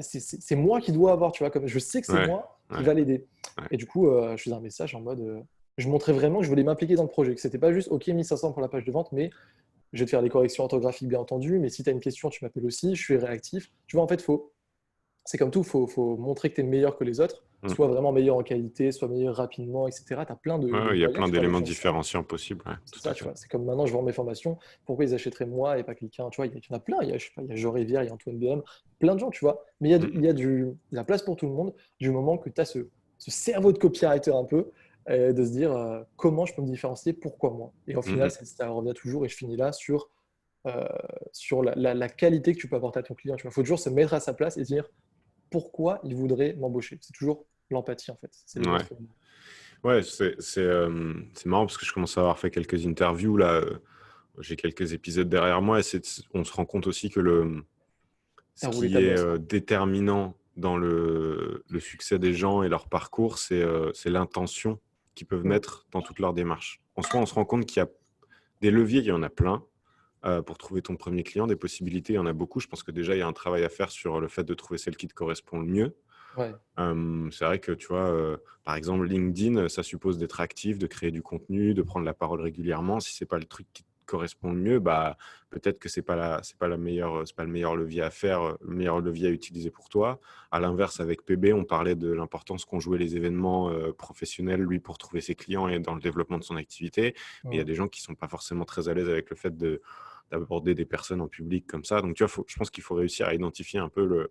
[0.00, 2.94] c'est moi qui dois avoir, tu vois, comme je sais que c'est moi qui va
[2.94, 3.26] l'aider.
[3.70, 5.40] Et du coup, euh, je faisais un message en mode, euh,
[5.76, 8.06] je montrais vraiment que je voulais m'impliquer dans le projet, que c'était pas juste, OK,
[8.06, 9.30] 1500 pour la page de vente, mais
[9.92, 12.30] je vais te faire des corrections orthographiques, bien entendu, mais si tu as une question,
[12.30, 13.72] tu m'appelles aussi, je suis réactif.
[13.86, 14.52] Tu vois, en fait, faut,
[15.24, 17.44] c'est comme tout, il faut, faut, montrer que tu es meilleur que les autres.
[17.68, 20.04] Soit vraiment meilleur en qualité, soit meilleur rapidement, etc.
[20.08, 20.68] Tu as plein de.
[20.94, 22.64] il y a plein d'éléments différenciants possibles.
[22.86, 24.58] c'est comme maintenant, je vends mes formations.
[24.86, 26.30] Pourquoi ils achèteraient moi et pas quelqu'un?
[26.30, 26.98] Tu vois, il y, en a plein.
[27.02, 28.38] Il y a, je sais pas, il y a Jean Rivière, il y a Antoine
[28.38, 28.62] BM,
[28.98, 29.64] plein de gens, tu vois.
[29.80, 30.10] Mais il y a, mm.
[30.14, 32.64] il y a du, la place pour tout le monde du moment que tu as
[32.64, 32.88] ce,
[33.18, 34.70] ce, cerveau de copywriter un peu,
[35.08, 37.72] de se dire euh, comment je peux me différencier, pourquoi moi?
[37.88, 38.44] Et au final, mm.
[38.44, 40.10] ça, revient toujours et je finis là sur.
[40.66, 40.84] Euh,
[41.32, 43.34] sur la, la, qualité que tu peux apporter à ton client.
[43.42, 44.84] Il faut toujours se mettre à sa place et dire
[45.50, 46.98] pourquoi il voudrait m'embaucher?
[47.00, 48.30] C'est toujours l'empathie, en fait.
[48.56, 48.78] Ouais,
[49.84, 53.36] ouais c'est euh, marrant parce que je commence à avoir fait quelques interviews.
[53.36, 53.78] Là, euh,
[54.38, 56.02] j'ai quelques épisodes derrière moi et
[56.34, 57.64] on se rend compte aussi que le,
[58.54, 63.64] ce qui est euh, déterminant dans le, le, succès des gens et leur parcours, c'est
[64.06, 64.78] l'intention
[65.14, 66.82] qu'ils peuvent mettre dans toute leur démarche.
[66.96, 67.88] En soi, on se rend compte qu'il y a
[68.60, 69.64] des leviers, il y en a plein.
[70.44, 72.60] pour trouver ton premier client, des possibilités, il y en a beaucoup.
[72.60, 74.52] Je pense que déjà, il y a un travail à faire sur le fait de
[74.52, 75.96] trouver celle qui te correspond le mieux
[77.30, 81.22] c'est vrai que tu vois, par exemple, LinkedIn, ça suppose d'être actif, de créer du
[81.22, 83.00] contenu, de prendre la parole régulièrement.
[83.00, 85.16] Si c'est pas le truc qui te correspond le mieux, bah
[85.50, 88.10] peut-être que c'est pas la, c'est pas la meilleure, c'est pas le meilleur levier à
[88.10, 90.20] faire, le meilleur levier à utiliser pour toi.
[90.50, 94.98] À l'inverse, avec PB, on parlait de l'importance qu'ont joué les événements professionnels, lui, pour
[94.98, 97.14] trouver ses clients et dans le développement de son activité.
[97.48, 99.36] Mais il y a des gens qui sont pas forcément très à l'aise avec le
[99.36, 99.80] fait de
[100.30, 102.00] d'aborder des personnes en public comme ça.
[102.02, 104.30] Donc, tu vois, je pense qu'il faut réussir à identifier un peu le,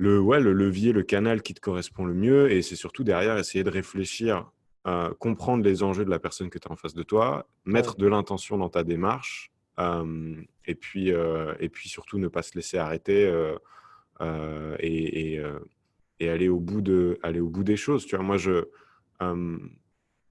[0.00, 2.50] le, ouais, le levier, le canal qui te correspond le mieux.
[2.50, 4.50] Et c'est surtout derrière essayer de réfléchir,
[5.18, 8.06] comprendre les enjeux de la personne que tu as en face de toi, mettre de
[8.06, 9.52] l'intention dans ta démarche.
[9.78, 13.30] et, puis, et puis surtout ne pas se laisser arrêter
[14.78, 15.40] et,
[16.18, 18.06] et, aller, au bout de, aller au bout des choses.
[18.06, 18.64] Tu vois, moi, je,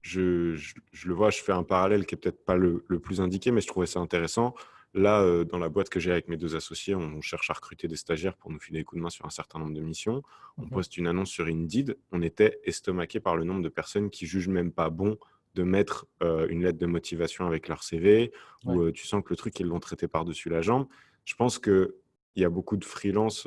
[0.02, 3.20] je, je, le vois, je fais un parallèle qui est peut-être pas le, le, plus
[3.20, 4.52] indiqué, mais je trouvais ça intéressant.
[4.92, 7.86] Là, euh, dans la boîte que j'ai avec mes deux associés, on cherche à recruter
[7.86, 10.22] des stagiaires pour nous filer des coups de main sur un certain nombre de missions.
[10.58, 11.96] On poste une annonce sur Indeed.
[12.10, 15.16] On était estomaqué par le nombre de personnes qui jugent même pas bon
[15.54, 18.32] de mettre euh, une lettre de motivation avec leur CV,
[18.64, 20.86] ou euh, tu sens que le truc, ils l'ont traité par-dessus la jambe.
[21.24, 21.92] Je pense qu'il
[22.36, 23.46] y a beaucoup de freelance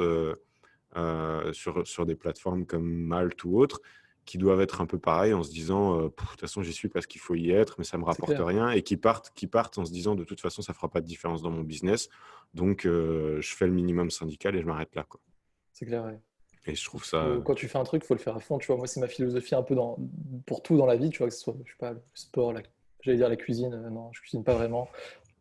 [1.54, 3.82] sur, sur des plateformes comme Malte ou autres
[4.26, 7.06] qui doivent être un peu pareils en se disant de toute façon j'y suis parce
[7.06, 9.86] qu'il faut y être mais ça me rapporte rien et qui partent qui partent en
[9.86, 12.10] se disant de toute façon ça fera pas de différence dans mon business
[12.54, 15.20] donc je fais le minimum syndical et je m'arrête là quoi.
[15.74, 16.06] C'est clair.
[16.06, 16.20] Ouais.
[16.66, 17.28] Et je trouve ça.
[17.44, 18.58] Quand tu fais un truc, il faut le faire à fond.
[18.58, 19.98] Tu vois, moi c'est ma philosophie un peu dans
[20.46, 21.10] pour tout dans la vie.
[21.10, 22.54] Tu vois que ce soit je sais pas le sport,
[23.02, 23.90] j'allais dire la cuisine.
[23.92, 24.88] non, je cuisine pas vraiment.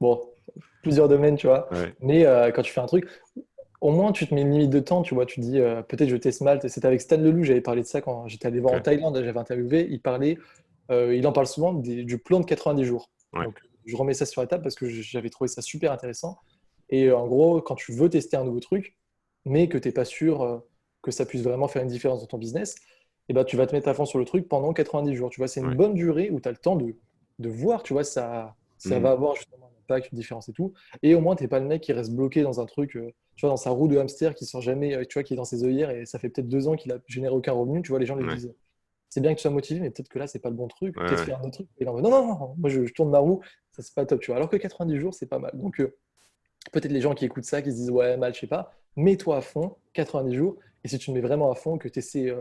[0.00, 0.20] Bon,
[0.82, 1.68] plusieurs domaines, tu vois.
[2.00, 3.08] Mais quand tu fais un truc,
[3.82, 6.08] au moins tu te mets une limite de temps, tu vois, tu dis euh, peut-être
[6.08, 6.68] je teste Malte.
[6.68, 9.38] C'était avec Stan Leloup, j'avais parlé de ça quand j'étais allé voir en Thaïlande, j'avais
[9.40, 10.38] interviewé, il parlait,
[10.90, 13.10] euh, il en parle souvent du plan de 90 jours.
[13.44, 16.38] Donc je remets ça sur la table parce que j'avais trouvé ça super intéressant.
[16.90, 18.96] Et euh, en gros, quand tu veux tester un nouveau truc,
[19.44, 20.62] mais que tu n'es pas sûr
[21.02, 22.76] que ça puisse vraiment faire une différence dans ton business,
[23.28, 25.30] eh ben, tu vas te mettre à fond sur le truc pendant 90 jours.
[25.30, 26.94] Tu vois, c'est une bonne durée où tu as le temps de,
[27.40, 29.02] de voir, tu vois, ça, ça Mhm.
[29.02, 30.72] va avoir justement impact, une différence et tout.
[31.02, 33.42] Et au moins, t'es pas le mec qui reste bloqué dans un truc, euh, tu
[33.46, 35.44] vois, dans sa roue de hamster qui sort jamais, euh, tu vois, qui est dans
[35.44, 37.82] ses œillères et ça fait peut-être deux ans qu'il a généré aucun revenu.
[37.82, 38.34] Tu vois, les gens lui Ouais.
[38.34, 38.54] disent,
[39.08, 40.96] c'est bien que tu sois motivé, mais peut-être que là, c'est pas le bon truc.
[40.96, 41.26] Ouais, Peut-être ouais.
[41.26, 41.68] faire un autre truc?
[41.78, 43.40] Et là, non, non, non, moi, je, je tourne ma roue,
[43.72, 44.36] ça, c'est pas top, tu vois.
[44.36, 45.52] Alors que 90 jours, c'est pas mal.
[45.54, 45.94] Donc, euh,
[46.72, 49.36] peut-être les gens qui écoutent ça, qui se disent, ouais, mal, je sais pas, mets-toi
[49.36, 50.56] à fond, 90 jours.
[50.84, 52.34] Et si tu te mets vraiment à fond, que tu essaies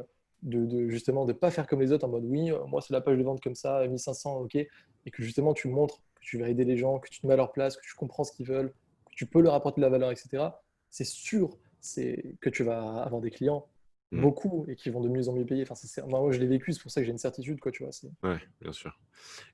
[0.43, 2.93] de, de, justement de pas faire comme les autres en mode, oui, euh, moi, c'est
[2.93, 4.55] la page de vente comme ça, 1500, ok.
[4.55, 4.69] Et
[5.11, 7.37] que justement, tu montres que tu vas aider les gens, que tu te mets à
[7.37, 8.69] leur place, que tu comprends ce qu'ils veulent,
[9.09, 10.61] que tu peux leur apporter de la valeur, etc.
[10.89, 13.67] C'est sûr c'est que tu vas avoir des clients
[14.13, 14.21] Mm.
[14.21, 15.63] beaucoup et qui vont de mieux en mieux payer.
[15.63, 17.71] Enfin, c'est- moi, moi, je l'ai vécu, c'est pour ça que j'ai une certitude, quoi,
[17.71, 17.93] tu vois.
[17.93, 18.99] c'est- Ouais, bien sûr.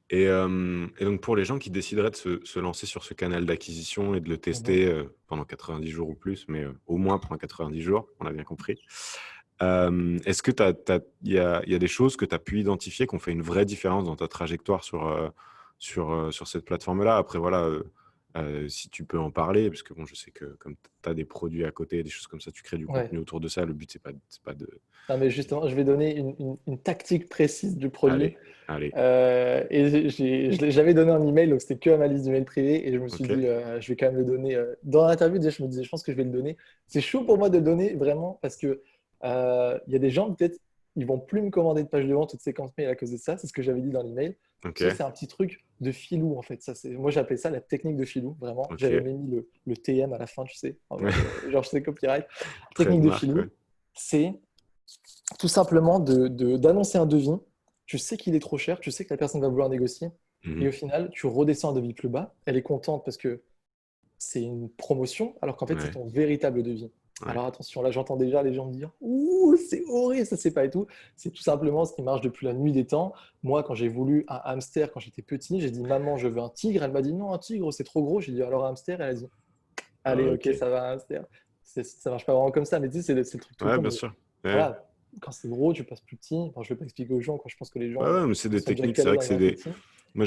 [0.10, 3.14] Et, euh, et donc pour les gens qui décideraient de se, se lancer sur ce
[3.14, 6.98] canal d'acquisition et de le tester euh, pendant 90 jours ou plus, mais euh, au
[6.98, 8.80] moins pendant 90 jours, on a bien compris,
[9.62, 10.52] est-ce que
[11.24, 11.40] il y y
[11.76, 14.16] a des choses que tu as pu identifier qui ont fait une vraie différence dans
[14.16, 15.08] ta trajectoire sur,
[15.80, 17.18] sur, euh, sur cette plateforme-là?
[17.18, 17.84] Après, voilà, euh,
[18.36, 21.14] euh, si tu peux en parler, parce que bon, je sais que comme tu as
[21.14, 23.04] des produits à côté, des choses comme ça, tu crées du Ouais.
[23.04, 23.66] contenu autour de ça.
[23.66, 24.12] Le but, c'est pas,
[24.44, 24.68] pas de...
[25.10, 28.36] Non, mais justement, je vais donner une, une- une tactique précise du produit.
[28.68, 28.92] Allez, allez.
[28.98, 30.10] Euh, et
[30.70, 32.88] j'avais donné un email, donc c'était que à ma liste d'emails privés.
[32.88, 34.58] Et je me suis dit, euh, je vais quand même le donner.
[34.84, 36.58] dans l'interview, déjà, je me disais, je pense que je vais le donner.
[36.88, 38.82] C'est chaud pour moi de le donner, vraiment, parce que
[39.24, 40.60] il y a des gens, peut-être,
[40.96, 43.12] ils vont plus me commander de page de vente ou de séquence mail à cause
[43.12, 43.38] de ça.
[43.38, 44.36] C'est ce que j'avais dit dans l'email.
[44.66, 46.62] Ok, Tu sais, c'est un petit truc de filou, en fait.
[46.62, 46.90] Ça, c'est...
[46.90, 48.68] Moi, j'appelais ça la technique de filou, vraiment.
[48.78, 50.78] J'avais même mis le, le TM à la fin, tu sais.
[50.90, 51.14] En mode,
[51.46, 52.26] euh, genre, je sais copyright.
[52.76, 53.50] Technique de marque, filou, ouais.
[53.94, 54.34] c'est
[55.40, 57.32] tout simplement de, de- d'annoncer un devis.
[57.86, 60.10] Tu sais qu'il est trop cher, tu sais que la personne va vouloir négocier.
[60.44, 60.62] Mhm.
[60.62, 62.34] Et au final, tu redescends un devis plus bas.
[62.46, 63.44] Elle est contente parce que
[64.18, 65.82] c'est une promotion, alors qu'en fait, Ouais.
[65.82, 66.92] c'est ton véritable devis.
[67.24, 67.32] Ouais.
[67.32, 70.66] Alors attention, là, j'entends déjà les gens me dire Ouh, c'est horrible, ça c'est pas
[70.66, 70.86] et tout.
[71.16, 73.14] C'est tout simplement ce qui marche depuis la nuit des temps.
[73.42, 76.50] Moi, quand j'ai voulu un hamster quand j'étais petit, j'ai dit Maman, je veux un
[76.50, 76.84] tigre.
[76.84, 78.22] Elle m'a dit Non, un tigre, c'est trop gros.
[78.22, 79.02] J'ai dit Alors un hamster?
[79.02, 79.28] Elle a dit
[80.04, 80.54] Allez, Ah, ok, ok.
[80.56, 81.26] ça va, un hamster.
[81.64, 83.74] Ça marche pas vraiment comme ça, mais tu sais, c'est le, le truc tout Ouais,
[83.74, 84.10] bien mais sûr.
[84.44, 84.52] Ouais.
[84.54, 84.88] Voilà,
[85.20, 86.36] quand c'est gros, tu passes plus petit.
[86.36, 88.28] Enfin, je vais pas expliquer aux gens, quand je pense que les gens Ouais, ouais,
[88.28, 89.58] mais c'est des techniques, c'est vrai que c'est des.
[90.14, 90.26] Moi,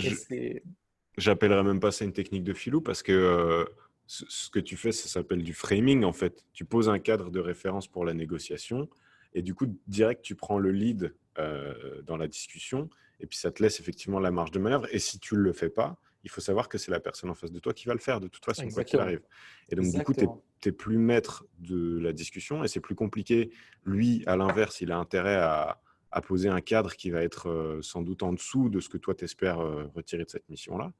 [1.16, 3.64] j'appellerais même pas ça une technique de filou parce que euh,
[4.10, 6.44] ce, que tu fais, ça s'appelle du framing en fait.
[6.52, 8.88] Tu poses un cadre de référence pour la négociation
[9.34, 13.52] et du coup, direct, tu prends le lead euh, dans la discussion et puis ça
[13.52, 14.88] te laisse effectivement la marge de manœuvre.
[14.90, 17.52] Et si tu le fais pas, il faut savoir que c'est la personne en face
[17.52, 19.22] de toi qui va le faire de toute façon, quoi qu'il arrive.
[19.68, 20.26] Et donc, du coup, tu
[20.66, 23.52] n'es plus maître de la discussion et c'est plus compliqué.
[23.84, 27.80] Lui, à l'inverse, il a intérêt à, à poser un cadre qui va être euh,
[27.80, 29.60] sans doute en dessous de ce que toi, tu espères
[29.94, 30.92] retirer de cette mission-là.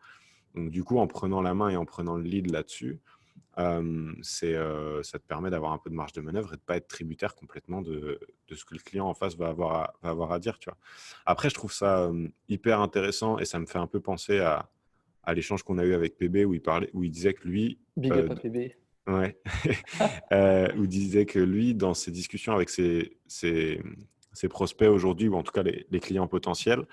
[0.54, 3.00] Donc, du coup, en prenant la main et en prenant le lead là-dessus,
[3.58, 6.62] euh, c'est, euh, ça te permet d'avoir un peu de marge de manœuvre et de
[6.62, 9.74] ne pas être tributaire complètement de, de ce que le client en face va avoir
[9.74, 10.58] à, va avoir à dire.
[10.58, 10.78] Tu vois.
[11.26, 14.70] Après, je trouve ça euh, hyper intéressant et ça me fait un peu penser à,
[15.24, 17.78] à l'échange qu'on a eu avec PB où il, parlait, où il disait que lui,
[17.96, 18.76] Big up à PB.
[19.06, 19.36] Ouais.
[20.76, 23.82] où il disait que lui, dans ses discussions avec ses, ses,
[24.32, 26.86] ses prospects aujourd'hui, ou en tout cas les, les clients potentiels,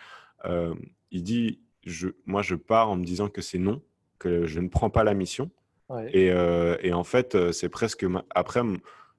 [1.12, 3.82] il dit je, Moi, je pars en me disant que c'est non,
[4.20, 5.50] que je ne prends pas la mission.
[5.90, 6.10] Ouais.
[6.14, 8.04] Et, euh, et en fait, euh, c'est presque.
[8.04, 8.62] ma- Après,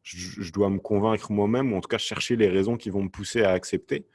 [0.02, 3.02] je, je dois me convaincre moi-même, ou en tout cas chercher les raisons qui vont
[3.02, 4.06] me pousser à accepter.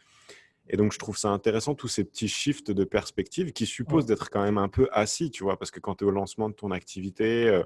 [0.69, 4.09] Et donc, je trouve ça intéressant, tous ces petits shifts de perspective qui supposent Ouais.
[4.09, 6.47] d'être quand même un peu assis, tu vois, parce que quand tu es au lancement
[6.47, 7.63] de ton activité, euh,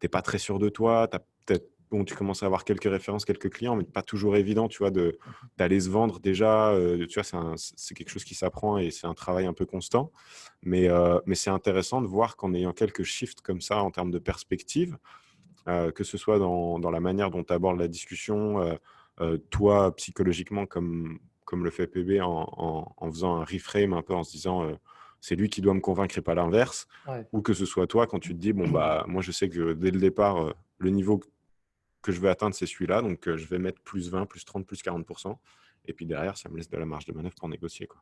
[0.00, 2.84] tu n'es pas très sûr de toi, t'as peut-être- bon, tu commences à avoir quelques
[2.90, 5.18] références, quelques clients, mais pas toujours évident, tu vois, de-
[5.56, 6.70] d'aller se vendre déjà.
[6.72, 10.12] euh, tu vois, c'est quelque chose qui s'apprend et c'est un travail un peu constant.
[10.62, 14.10] Mais, euh, mais c'est intéressant de voir qu'en ayant quelques shifts comme ça en termes
[14.10, 14.98] de perspective,
[15.68, 18.78] euh, que ce soit dans, dans la manière dont tu abordes la discussion,
[19.50, 24.14] toi psychologiquement comme, comme le fait PB en, en- en faisant un reframe un peu
[24.14, 24.70] en se disant
[25.20, 27.26] c'est lui qui doit me convaincre et pas l'inverse, Ouais.
[27.32, 29.72] ou que ce soit toi quand tu te dis bon bah moi je sais que
[29.72, 31.20] dès le départ le niveau
[32.08, 34.66] que je vais atteindre c'est celui-là, donc euh, je vais mettre plus 20, plus 30,
[34.66, 35.36] plus 40%,
[35.86, 37.86] et puis derrière ça me laisse de la marge de manœuvre pour négocier.
[37.86, 38.00] Quoi.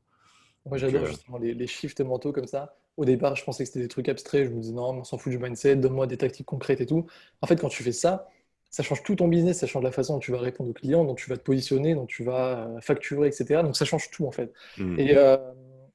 [0.65, 2.77] Moi, j'adore euh, justement les, les shifts mentaux comme ça.
[2.97, 4.47] Au départ, je pensais que c'était des trucs abstraits.
[4.47, 6.87] Je me disais, non, mais on s'en fout du mindset, donne-moi des tactiques concrètes et
[6.87, 7.07] tout.
[7.43, 8.29] En fait, quand tu fais ça,
[8.71, 11.05] ça change tout ton business, ça change la façon dont tu vas répondre aux clients,
[11.05, 13.63] dont tu vas te positionner, dont tu vas euh, facturer, etc.
[13.63, 14.53] Donc, ça change tout, en fait.
[14.79, 14.99] hmm.
[14.99, 15.37] Et, euh,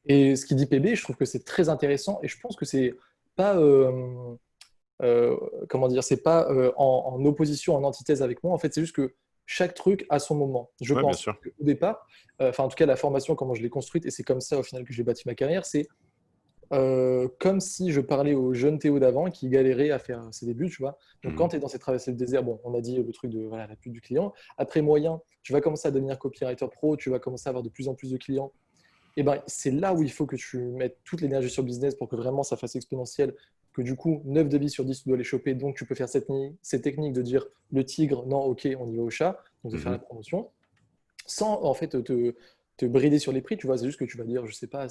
[0.05, 2.65] et ce qui dit PB, je trouve que c'est très intéressant et je pense que
[2.65, 2.93] c'est
[3.35, 4.35] pas, euh,
[5.01, 5.35] euh,
[5.69, 8.53] comment dire, c'est pas euh, en, en opposition, en antithèse avec moi.
[8.53, 9.13] En fait, c'est juste que
[9.45, 10.69] chaque truc a son moment.
[10.81, 11.27] Je Ouais, pense
[11.59, 12.05] au départ,
[12.41, 14.57] euh, enfin en tout cas la formation, comment je l'ai construite, et c'est comme ça
[14.59, 15.87] au final que j'ai bâti ma carrière, c'est
[16.73, 20.69] euh, comme si je parlais au jeune Théo d'avant qui galérait à faire ses débuts,
[20.69, 20.97] tu vois.
[21.23, 21.37] Donc Mhm.
[21.37, 23.43] quand tu es dans cette traversée du désert, bon, on a dit le truc de
[23.45, 24.31] voilà, la pub du client.
[24.57, 27.69] Après moyen, tu vas commencer à devenir copywriter pro, tu vas commencer à avoir de
[27.69, 28.53] plus en plus de clients.
[29.17, 31.95] et ben, c'est là où il faut que tu mettes toute l'énergie sur le business
[31.95, 33.35] pour que vraiment ça fasse exponentiel.
[33.73, 35.53] Que du coup, 9 devis sur 10, tu dois les choper.
[35.53, 36.27] Donc, tu peux faire cette,
[36.61, 39.41] cette technique de dire le tigre, non, ok, on y va au chat.
[39.63, 39.97] Donc, de faire mhm.
[39.97, 40.49] la promotion.
[41.25, 42.35] Sans en fait te,
[42.77, 43.57] te brider sur les prix.
[43.57, 44.87] Tu vois, c'est juste que tu vas dire, je sais pas,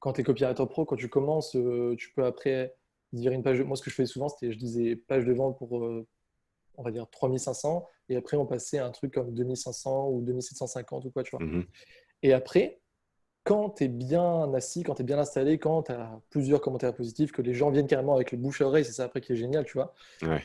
[0.00, 2.74] quand tu es copywriter pro, quand tu commences, euh, tu peux après
[3.12, 3.64] dire une page de...
[3.64, 6.06] Moi, ce que je faisais souvent, c'était je disais page de vente pour, euh,
[6.76, 7.86] on va dire, 3500.
[8.08, 11.44] Et après, on passait à un truc comme 2500 ou 2750 ou quoi, tu vois.
[11.44, 11.64] Mhm.
[12.22, 12.79] Et après,
[13.44, 16.94] quand tu es bien assis, quand tu es bien installé, quand tu as plusieurs commentaires
[16.94, 19.32] positifs, que les gens viennent carrément avec le bouche à oreille, c'est ça après qui
[19.32, 19.94] est génial, tu vois.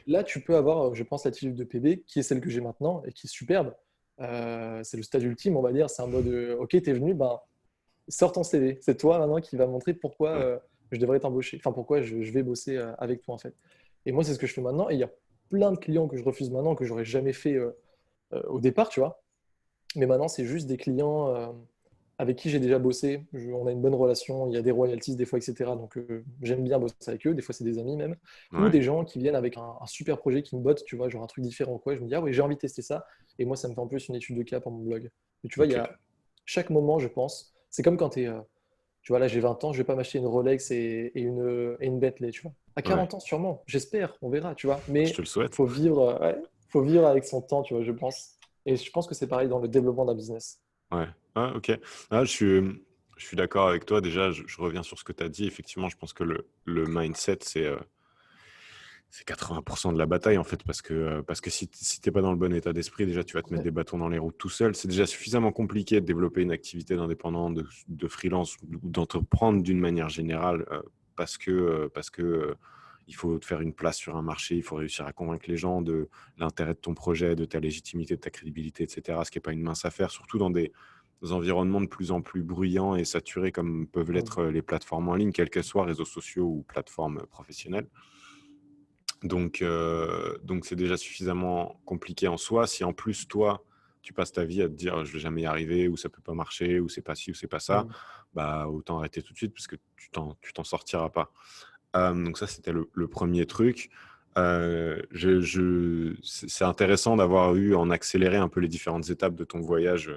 [0.07, 3.03] Là, tu peux avoir, je pense, la de PB, qui est celle que j'ai maintenant
[3.05, 3.73] et qui est superbe.
[4.21, 5.89] Euh, c'est le stade ultime, on va dire.
[5.89, 7.39] C'est un mode, euh, ok, tu es venu, ben,
[8.07, 8.79] sors ton CV.
[8.81, 10.57] C'est toi maintenant qui va montrer pourquoi euh,
[10.91, 13.53] je devrais t'embaucher, enfin pourquoi je, vais bosser avec toi en fait.
[14.05, 14.89] Et moi, c'est ce que je fais maintenant.
[14.89, 15.11] Et il y a
[15.49, 17.59] plein de clients que je refuse maintenant que j'aurais jamais fait
[18.31, 19.21] au départ, tu vois.
[19.95, 21.55] Mais maintenant, c'est juste des clients
[22.17, 23.25] avec qui j'ai déjà bossé.
[23.33, 25.71] on a une bonne relation, il y a des royalties des fois, etc.
[25.71, 27.33] Donc euh, j'aime bien bosser avec eux.
[27.33, 28.15] Des fois, c'est des amis même.
[28.53, 31.23] Ou des gens qui viennent avec un, super projet qui me botte, tu vois, genre
[31.23, 31.77] un truc différent.
[31.77, 31.95] Quoi.
[31.95, 33.05] Je me dis, ah oui, j'ai envie de tester ça.
[33.37, 35.09] Et moi, ça me fait en plus une étude de cas pour mon blog.
[35.43, 35.89] Et tu vois, il y a
[36.45, 38.27] chaque moment, je pense, c'est comme quand tu es.
[38.27, 38.39] Euh,
[39.01, 41.85] tu vois, là, j'ai 20 ans, je vais pas m'acheter une Rolex et, une, et
[41.85, 42.53] une Bentley, tu vois.
[42.75, 44.81] À 40 ans, sûrement, j'espère, on verra, tu vois.
[44.87, 45.53] Mais je te le souhaite.
[45.53, 46.19] Faut vivre,
[46.69, 48.39] faut vivre avec son temps, tu vois, je pense.
[48.65, 50.59] Et je pense que c'est pareil dans le développement d'un business.
[50.91, 51.05] Ouais.
[51.35, 51.77] Ah, ok.
[52.11, 52.61] Ah, je suis,
[53.17, 54.01] je suis d'accord avec toi.
[54.01, 55.45] Déjà, je, reviens sur ce que tu as dit.
[55.45, 57.77] Effectivement, je pense que le, le mindset, c'est euh,
[59.09, 62.09] c'est 80% de la bataille, en fait, parce que, euh, parce que si, si tu
[62.09, 64.09] n'es pas dans le bon état d'esprit, déjà, tu vas te mettre des bâtons dans
[64.09, 64.75] les roues tout seul.
[64.75, 69.79] C'est déjà suffisamment compliqué de développer une activité d'indépendant, de, de freelance ou d'entreprendre d'une
[69.79, 70.81] manière générale, euh,
[71.15, 72.55] parce que, parce que
[73.07, 75.57] il faut te faire une place sur un marché, il faut réussir à convaincre les
[75.57, 79.19] gens de l'intérêt de ton projet, de ta légitimité, de ta crédibilité, etc.
[79.23, 80.71] Ce qui n'est pas une mince affaire, surtout dans des,
[81.23, 85.31] environnements de plus en plus bruyants et saturés comme peuvent l'être les plateformes en ligne,
[85.31, 87.87] quels qu'elles soient, réseaux sociaux ou plateformes professionnelles.
[89.23, 92.67] Donc, euh, donc c'est déjà suffisamment compliqué en soi.
[92.67, 93.63] Si en plus toi,
[94.01, 96.21] tu passes ta vie à te dire je vais jamais y arriver ou ça peut
[96.21, 97.89] pas marcher ou c'est pas ci ou c'est pas ça, mmh.
[98.35, 101.31] bah autant arrêter tout de suite parce que tu t'en tu t'en sortiras pas
[101.95, 103.89] donc ça, c'était le, premier truc.
[104.35, 110.11] Je, c'est intéressant d'avoir eu en accéléré un peu les différentes étapes de ton voyage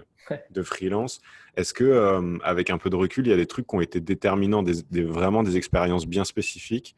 [0.50, 1.20] de freelance.
[1.57, 4.00] Est-ce que, avec un peu de recul, il y a des trucs qui ont été
[4.00, 6.96] déterminants, des, vraiment des expériences bien spécifiques,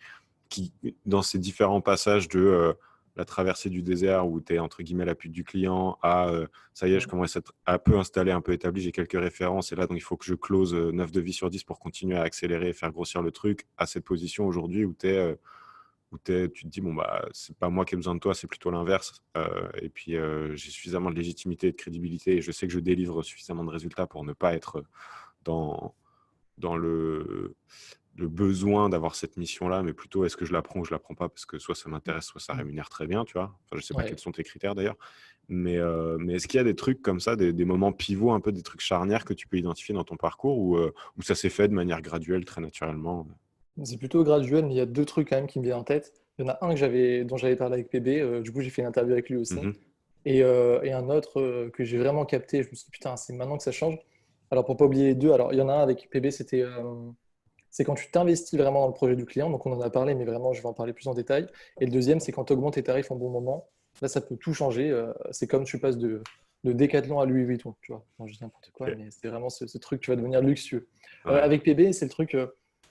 [0.49, 0.73] qui,
[1.07, 2.75] dans ces différents passages de
[3.17, 6.47] la traversée du désert où tu es entre guillemets la pute du client à euh,
[6.75, 9.21] ça y est, je commence à être un peu installé, un peu établi, j'ai quelques
[9.21, 11.79] références et là donc il faut que je close 9 euh, devis sur 10 pour
[11.79, 15.19] continuer à accélérer et faire grossir le truc à cette position aujourd'hui où tu es
[15.19, 15.35] euh,
[16.13, 18.47] où tu te dis bon bah c'est pas moi qui ai besoin de toi, c'est
[18.47, 19.23] plutôt l'inverse
[19.81, 20.17] et puis
[20.55, 23.71] j'ai suffisamment de légitimité et de crédibilité et je sais que je délivre suffisamment de
[23.71, 24.83] résultats pour ne pas être
[25.45, 25.95] dans
[26.59, 27.55] dans le
[28.17, 30.99] le besoin d'avoir cette mission-là, mais plutôt est-ce que je la prends ou je la
[30.99, 31.29] prends pas?
[31.29, 32.59] Parce que soit ça m'intéresse, soit ça mmh.
[32.59, 33.57] rémunère très bien, tu vois?
[33.65, 34.97] Enfin, je sais pas quels sont tes critères d'ailleurs,
[35.49, 38.41] mais, euh, mais est-ce qu'il y a des trucs comme ça, des, moments pivots, un
[38.41, 41.51] peu des trucs charnières que tu peux identifier dans ton parcours ou, euh, ça s'est
[41.51, 43.27] fait de manière graduelle, très naturellement
[43.85, 45.85] C'est plutôt graduel, mais il y a deux trucs quand même qui me viennent en
[45.85, 46.13] tête.
[46.39, 48.61] Il y en a un que j'avais, dont j'avais parlé avec PB, euh, du coup
[48.61, 49.75] j'ai fait une interview avec lui aussi, mmh
[50.27, 52.63] et, et, un autre que j'ai vraiment capté.
[52.63, 53.97] Je me suis dit putain, c'est maintenant que ça change.
[54.51, 56.63] Alors pour pas oublier les deux, alors il y en a un avec PB, c'était
[57.71, 59.49] c'est quand tu t'investis vraiment dans le projet du client.
[59.49, 61.47] Donc, on en a parlé, mais vraiment, je vais en parler plus en détail.
[61.81, 63.69] Et le deuxième, c'est quand tu augmentes tes tarifs en bon moment.
[64.03, 64.91] Là, ça peut tout changer.
[64.91, 66.23] Euh, c'est comme tu passes de,
[66.65, 67.75] de Decathlon à Louis Vuitton.
[67.81, 70.89] Tu vois, je dis n'importe quoi, mais c'est vraiment ce, truc, tu vas devenir luxueux.
[71.27, 72.37] Euh, avec PB, c'est le truc.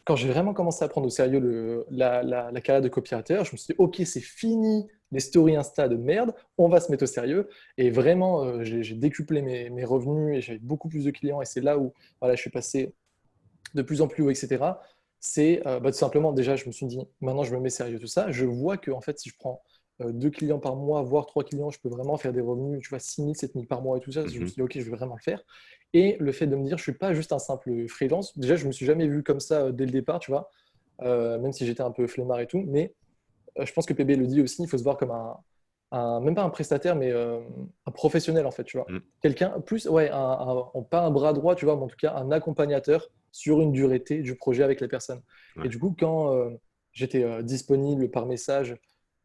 [0.10, 3.58] Euh, quand j'ai vraiment commencé à prendre au sérieux la, carrière de copywriter, je me
[3.58, 7.08] suis dit, OK, c'est fini les stories Insta de merde, on va se mettre au
[7.08, 7.50] sérieux.
[7.78, 11.42] Et vraiment, j'ai décuplé mes, revenus et j'avais beaucoup plus de clients.
[11.42, 12.94] Et c'est là où voilà, je suis passé
[13.76, 14.64] de plus en plus haut, etc.,
[15.22, 18.00] c'est euh, bah, tout simplement, déjà, je me suis dit, maintenant je me mets sérieux
[18.00, 18.32] tout ça.
[18.32, 19.69] Je vois que, en fait, si je prends euh,
[20.00, 23.00] deux clients par mois, voire trois clients, je peux vraiment faire des revenus, tu vois,
[23.00, 24.26] 6 000, 7 000 par mois et tout ça.
[24.26, 24.48] Je me mhm.
[24.48, 25.42] suis dit, OK, je vais vraiment le faire.
[25.94, 28.38] Et le fait de me dire, je ne suis pas juste un simple freelance.
[28.38, 30.50] Déjà, je ne me suis jamais vu comme ça euh, dès le départ, tu vois,
[31.02, 32.64] même si j'étais un peu flemmard et tout.
[32.68, 32.94] Mais
[33.60, 36.44] je pense que PB le dit aussi, il faut se voir comme un, même pas
[36.44, 38.86] un prestataire, mais un professionnel, en fait, tu vois.
[38.90, 39.02] Mhm.
[39.22, 42.32] Quelqu'un, plus, ouais, un, pas un bras droit, tu vois, mais en tout cas, un
[42.32, 45.22] accompagnateur sur une durée T du projet avec les personnes.
[45.64, 46.52] Et du coup, quand euh,
[46.92, 48.76] j'étais euh, disponible par message,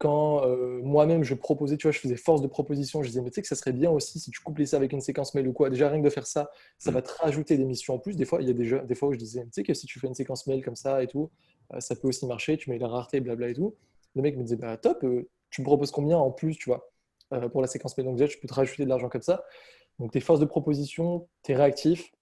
[0.04, 3.30] quand euh, moi-même je proposais, tu vois, je faisais force de proposition, je disais, mais
[3.30, 5.48] tu sais que ça serait bien aussi si tu couplais ça avec une séquence mail
[5.48, 5.70] ou quoi.
[5.70, 8.14] Déjà, rien que de faire ça, ça va te rajouter des missions en plus.
[8.14, 9.86] Des fois, il y a des, des fois où je disais, tu sais que si
[9.86, 11.30] tu fais une séquence mail comme ça et tout,
[11.78, 13.74] ça peut aussi marcher, tu mets la rareté, blabla et tout.
[14.14, 15.04] Le mec me disait, bah top,
[15.50, 16.92] tu me proposes combien en plus, tu vois,
[17.50, 18.06] pour la séquence mail?
[18.06, 19.42] Donc déjà, tu peux te rajouter de l'argent comme ça.
[19.98, 22.12] Donc, tes forces de proposition, tu es réactif,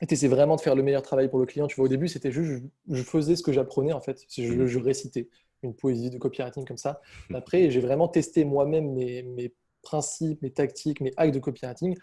[0.00, 1.66] Et c'est vraiment de faire le meilleur travail pour le client.
[1.66, 4.24] Tu vois, au début, c'était juste, je, faisais ce que j'apprenais, en fait.
[4.30, 4.66] Je, mm.
[4.66, 5.28] je, récitais
[5.62, 7.00] une poésie de copywriting comme ça.
[7.34, 11.96] Après, j'ai vraiment testé moi-même mes, mes, principes, mes tactiques, mes hacks de copywriting.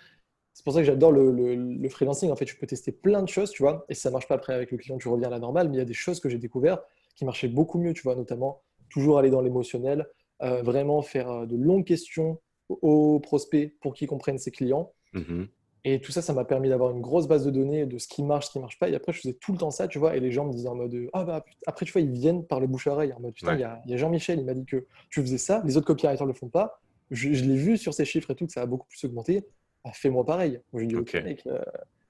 [0.53, 2.31] C'est pour ça que j'adore le, le, freelancing.
[2.31, 4.35] En fait, tu peux tester plein de choses, tu vois, et si ça marche pas
[4.35, 5.67] après avec le client, tu reviens à la normale.
[5.69, 6.79] Mais il y a des choses que j'ai découvert
[7.15, 10.07] qui marchaient beaucoup mieux, tu vois, notamment toujours aller dans l'émotionnel,
[10.41, 12.39] euh, vraiment faire euh, de longues questions
[12.69, 14.93] aux prospects pour qu'ils comprennent ses clients.
[15.13, 15.47] Mm-hmm.
[15.87, 18.23] Et tout ça, ça m'a permis d'avoir une grosse base de données de ce qui
[18.23, 18.89] marche, ce qui marche pas.
[18.89, 20.17] Et après, je faisais tout le temps ça, tu vois.
[20.17, 22.59] Et les gens me disaient en mode Ah bah, après, tu vois, ils viennent par
[22.59, 23.13] le bouche à oreille.
[23.13, 25.77] En mode Putain, il y a, Jean-Michel, il m'a dit que tu faisais ça, les
[25.77, 26.81] autres copywriters le font pas.
[27.11, 29.45] Je, l'ai vu sur ces chiffres et tout, que ça a beaucoup plus augmenté.
[29.83, 30.59] Bah, fais-moi pareil.
[30.73, 31.61] Moi, je dis Ok, mec, euh,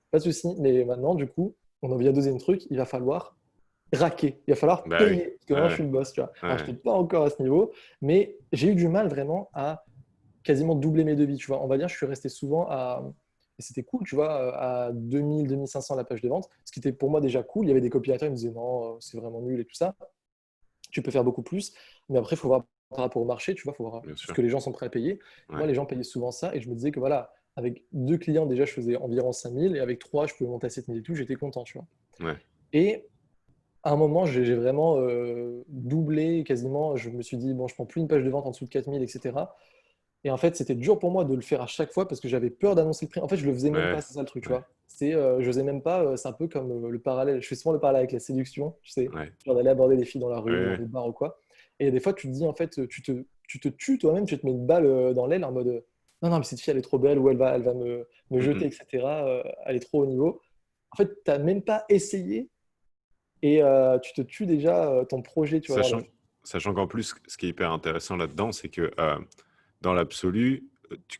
[0.09, 0.55] pas de souci.
[0.59, 3.35] Mais maintenant, du coup, on en vient à deuxième truc, il va falloir
[3.91, 4.41] raquer.
[4.47, 5.31] Il va falloir bah payer.
[5.31, 6.31] Parce que moi, je suis le boss, tu vois.
[6.41, 9.83] je n'étais pas encore à ce niveau, mais j'ai eu du mal vraiment à
[10.43, 11.61] quasiment doubler mes devis, tu vois.
[11.61, 13.03] On va dire, je suis resté souvent à.
[13.57, 16.91] Et c'était cool, tu vois, à 2000, 2500 la page de vente, ce qui était
[16.91, 17.65] pour moi déjà cool.
[17.65, 19.95] Il y avait des copywriters qui me disaient non, c'est vraiment nul et tout ça.
[20.91, 21.73] Tu peux faire beaucoup plus,
[22.09, 24.31] mais après, il faut voir par rapport au marché, tu vois, il faut voir ce
[24.31, 25.19] que les gens sont prêts à payer.
[25.49, 28.45] Moi, les gens payaient souvent ça et je me disais que voilà, avec deux clients,
[28.45, 31.15] déjà, je faisais environ 5000 et avec trois, je pouvais monter à 7000 et tout,
[31.15, 31.87] j'étais content, tu vois.
[32.73, 33.07] Et
[33.83, 36.95] à un moment, j'ai vraiment euh, doublé quasiment.
[36.95, 38.69] Je me suis dit, bon, je prends plus une page de vente en dessous de
[38.69, 39.35] 4000, etc.
[40.25, 42.27] Et en fait, c'était dur pour moi de le faire à chaque fois parce que
[42.27, 43.21] j'avais peur d'annoncer le prix.
[43.21, 44.67] En fait, je le faisais même pas, c'est ça le truc, tu vois.
[44.87, 47.41] C'est, euh, je faisais même pas, euh, c'est un peu comme le parallèle.
[47.41, 49.07] Je fais souvent le parallèle avec la séduction, tu sais,
[49.45, 51.39] genre d'aller aborder des filles dans la rue, dans des bars ou quoi.
[51.79, 54.37] Et des fois, tu te dis, en fait, tu te, tu te tues toi-même, tu
[54.37, 55.83] te mets une balle dans l'aile en mode,
[56.21, 58.07] non, non, mais cette fille, elle est trop belle ou elle va, elle va me,
[58.31, 59.05] me jeter, etc.
[59.65, 60.41] elle est trop haut niveau.
[60.91, 62.49] En fait, tu n'as même pas essayé
[63.41, 65.61] et euh, tu te tues déjà euh, ton projet.
[65.61, 66.01] Tu vois, sachant,
[66.43, 69.19] sachant qu'en plus, ce qui est hyper intéressant là-dedans, c'est que euh,
[69.81, 70.67] dans l'absolu,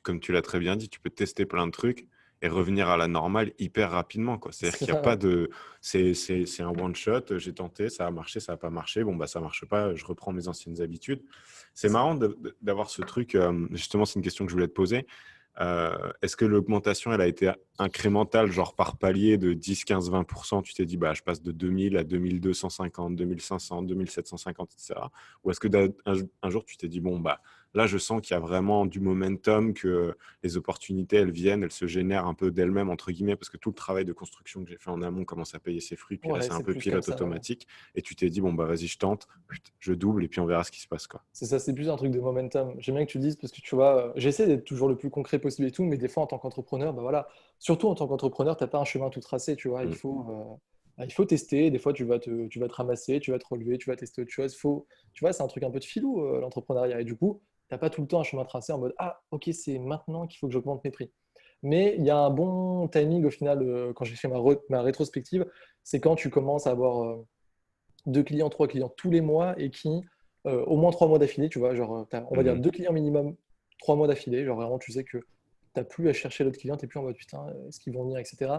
[0.03, 2.07] comme tu l'as très bien dit, tu peux tester plein de trucs
[2.41, 4.39] et revenir à la normale hyper rapidement.
[4.51, 5.49] C'est-à-dire qu'il n'y a pas de.
[5.81, 6.13] C'est
[6.59, 9.65] un one-shot, j'ai tenté, ça a marché, ça n'a pas marché, bon, bah ça marche
[9.65, 11.23] pas, je reprends mes anciennes habitudes.
[11.73, 12.17] C'est marrant
[12.61, 13.37] d'avoir ce truc,
[13.71, 15.05] justement, c'est une question que je voulais te poser.
[15.61, 20.63] Euh, est-ce que l'augmentation, elle a été incrémentale, genre par palier de 10, 15, 20%
[20.63, 24.99] Tu t'es dit, bah, je passe de 2000 à 2250, 2500, 2750, etc.
[25.43, 25.67] Ou est-ce que
[26.05, 27.39] un, jour, tu t'es dit, bon, bah,
[27.75, 31.71] Là, je sens qu'il y a vraiment du momentum, que les opportunités, elles viennent, elles
[31.71, 34.69] se génèrent un peu d'elles-mêmes, entre guillemets, parce que tout le travail de construction que
[34.69, 36.17] j'ai fait en amont commence à payer ses fruits.
[36.17, 37.67] Puis là, c'est un peu pilote automatique.
[37.93, 39.27] Et tu t'es dit, bon, bah vas-y, je tente,
[39.79, 41.07] je double, et puis on verra ce qui se passe.
[41.33, 42.73] C'est ça, c'est plus un truc de momentum.
[42.79, 45.09] J'aime bien que tu le dises, parce que tu vois, j'essaie d'être toujours le plus
[45.09, 47.27] concret possible et tout, mais des fois, en tant qu'entrepreneur, bah voilà,
[47.59, 49.83] surtout en tant qu'entrepreneur, tu n'as pas un chemin tout tracé, tu vois.
[49.83, 49.93] Il mmh.
[49.95, 50.25] faut.
[50.29, 50.55] Euh,
[51.03, 51.71] il faut tester.
[51.71, 53.97] Des fois, tu vas, te, tu vas te ramasser, tu vas te relever, tu vas
[53.97, 54.55] tester autre chose.
[54.55, 57.01] Faut, tu vois, c'est un truc un peu de filou, euh, l'entrepreneuriat.
[57.01, 59.49] Et du coup, n'as pas tout le temps un chemin tracé en mode Ah, ok,
[59.53, 61.11] c'est maintenant qu'il faut que j'augmente mes prix.
[61.63, 64.81] Mais il y a un bon timing au final, euh, quand j'ai fait ma, ma
[64.81, 65.45] rétrospective,
[65.83, 67.25] c'est quand tu commences à avoir euh,
[68.05, 70.03] deux clients, trois clients tous les mois et qui,
[70.45, 72.61] euh, au moins trois mois d'affilée, tu vois, genre, on va dire mhm.
[72.61, 73.35] deux clients minimum,
[73.79, 75.25] trois mois d'affilée, genre vraiment, tu sais que tu
[75.75, 78.03] n'as plus à chercher l'autre client, tu n'es plus en mode putain, est-ce qu'ils vont
[78.03, 78.51] venir, etc.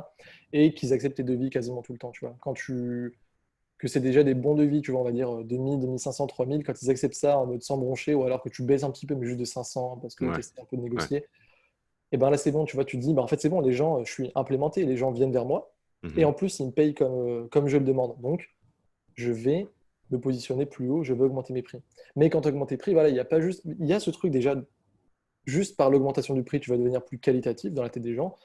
[0.52, 2.36] Et qu'ils acceptent tes devis quasiment tout le temps, tu vois.
[2.40, 3.16] Quand tu
[3.78, 6.80] que c'est déjà des bons devis, tu vois, on va dire 2000, 2500, 3000, quand
[6.80, 9.14] ils acceptent ça en mode sans broncher, ou alors que tu baisses un petit peu,
[9.14, 11.26] mais juste de 500, parce que tu essaies un peu de négocier,
[12.12, 13.60] et ben là c'est bon, tu vois, tu te dis, bah, en fait c'est bon,
[13.60, 15.74] les gens, je suis implémenté, les gens viennent vers moi,
[16.16, 16.26] et mhm.
[16.26, 18.20] en plus ils me payent comme, euh, comme je le demande.
[18.20, 18.50] Donc,
[19.14, 19.66] je vais
[20.10, 21.82] me positionner plus haut, je veux augmenter mes prix.
[22.14, 24.00] Mais quand tu augmentes tes prix, voilà, il y a pas juste, il y a
[24.00, 24.54] ce truc déjà
[25.46, 28.37] juste par l'augmentation du prix, tu vas devenir plus qualitatif dans la tête des gens.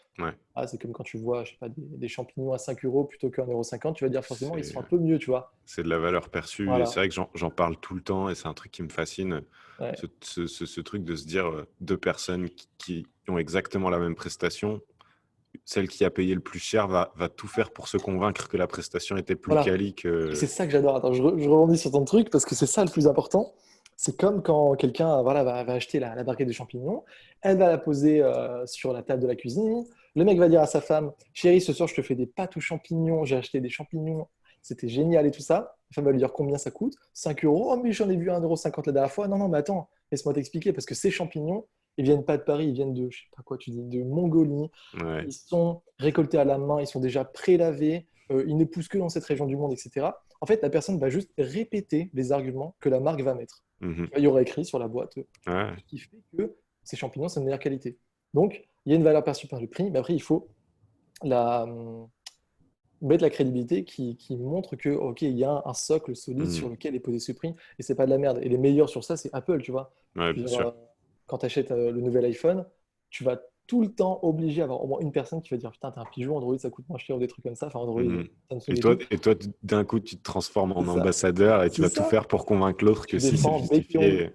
[0.56, 3.32] Ah, c'est comme quand tu vois, je sais pas, des, champignons à 5 euros plutôt
[3.32, 5.52] qu'à 1,50€, tu vas dire forcément, ils sont un peu mieux, tu vois.
[5.66, 6.70] C'est de la valeur perçue.
[6.86, 9.42] C'est vrai que j'en parle tout le temps et c'est un truc qui me fascine.
[10.22, 14.82] Ce, truc de se dire euh, deux personnes qui, ont exactement la même prestation,
[15.64, 18.58] celle qui a payé le plus cher va, va, tout faire pour se convaincre que
[18.58, 20.34] la prestation était plus quali que.
[20.34, 20.98] C'est ça que j'adore.
[20.98, 23.54] Attends, je, je rebondis sur ton truc parce que c'est ça le plus important.
[24.04, 27.04] C'est comme quand quelqu'un voilà, va, acheter la, la, barquette de champignons,
[27.44, 29.86] elle va la poser euh, sur la table de la cuisine.
[30.16, 32.58] Le mec va dire à sa femme Chérie, ce soir, je te fais des pâtes
[32.58, 34.26] aux champignons, j'ai acheté des champignons,
[34.64, 35.76] c'était génial et tout ça.
[35.92, 36.96] La femme va lui dire combien ça coûte?
[37.14, 37.74] 5 euros.
[37.74, 39.28] Oh, mais j'en ai vu 1,50€ la dernière fois.
[39.28, 42.70] Non, non, mais attends, laisse-moi t'expliquer parce que ces champignons, ils viennent pas de Paris,
[42.70, 44.72] ils viennent de, je sais pas quoi tu dis, de Mongolie.
[44.96, 48.98] Ils sont récoltés à la main, ils sont déjà prélavés, euh, ils ne poussent que
[48.98, 50.08] dans cette région du monde, etc.
[50.42, 53.64] En fait, la personne va juste répéter les arguments que la marque va mettre.
[53.82, 54.10] Mhm.
[54.18, 55.18] Il y aura écrit sur la boîte
[55.48, 57.98] euh, qui fait que ces champignons, c'est de meilleure qualité.
[58.34, 60.50] Donc, il y a une valeur perçue par le prix, mais après, il faut
[61.24, 62.06] la, euh,
[63.02, 66.52] mettre la crédibilité qui, montre que, OK, il y a un socle solide mhm.
[66.52, 68.40] sur lequel est posé ce prix, et c'est pas de la merde.
[68.42, 69.94] Et les meilleurs sur ça, c'est Apple, tu vois.
[70.18, 70.72] Euh,
[71.28, 72.66] quand tu achètes le nouvel iPhone,
[73.10, 75.92] tu vas tout le temps obligé d'avoir au moins une personne qui va dire Putain,
[75.92, 77.68] t'es un pigeon, Android, ça coûte moins cher ou des trucs comme ça.
[77.68, 78.28] Enfin, Android, Mhm.
[78.50, 81.80] ça me Et toi, et toi, d'un coup, tu te transformes en ambassadeur et tu
[81.82, 84.34] vas tout faire pour convaincre l'autre que si c'est justifié.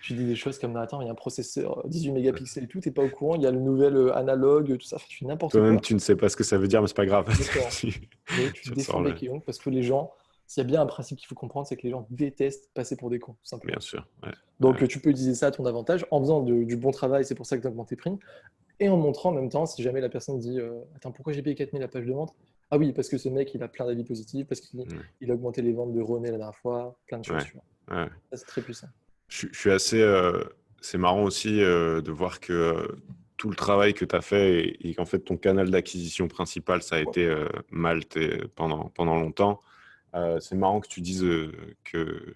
[0.00, 2.80] Tu dis des choses comme Attends, il y a un processeur 18 mégapixels et tout,
[2.80, 4.96] t'es pas au courant, il y a le nouvel euh, analogue, tout ça.
[4.96, 5.60] Enfin, tu fais n'importe quoi.
[5.60, 7.26] Toi-même, tu ne sais pas ce que ça veut dire, mais c'est pas grave.
[7.82, 10.12] Tu- tu défends sors le- bec et ongles parce que les gens,
[10.46, 12.96] s'il y a bien un principe qu'il faut comprendre, c'est que les gens détestent passer
[12.96, 13.72] pour des cons, tout simplement.
[13.72, 14.06] Bien sûr.
[14.24, 14.30] ouais.
[14.60, 17.34] Donc, tu peux utiliser ça à ton avantage en faisant de- du bon travail, c'est
[17.34, 18.12] pour ça que tu augmentes tes prix,
[18.80, 21.42] et en montrant en même temps, si jamais la personne dit euh, Attends, pourquoi j'ai
[21.42, 22.34] payé 4000 la page de vente?
[22.70, 24.86] Ah oui, parce que ce mec, il a plein d'avis positifs, parce qu'il Ouais.
[25.20, 27.42] il a augmenté les ventes de René la dernière fois, plein de choses.
[27.90, 27.96] Ouais.
[27.96, 28.08] Ouais.
[28.34, 28.88] C'est très puissant.
[29.28, 30.00] Je, je suis assez.
[30.00, 30.42] euh,
[30.80, 32.86] c'est marrant aussi euh, de voir que
[33.36, 36.82] tout le travail que tu as fait et, et qu'en fait ton canal d'acquisition principal,
[36.82, 37.34] ça a été
[37.70, 38.18] Malte
[38.54, 39.60] pendant, pendant longtemps.
[40.40, 41.24] C'est marrant que tu dises
[41.84, 42.34] que,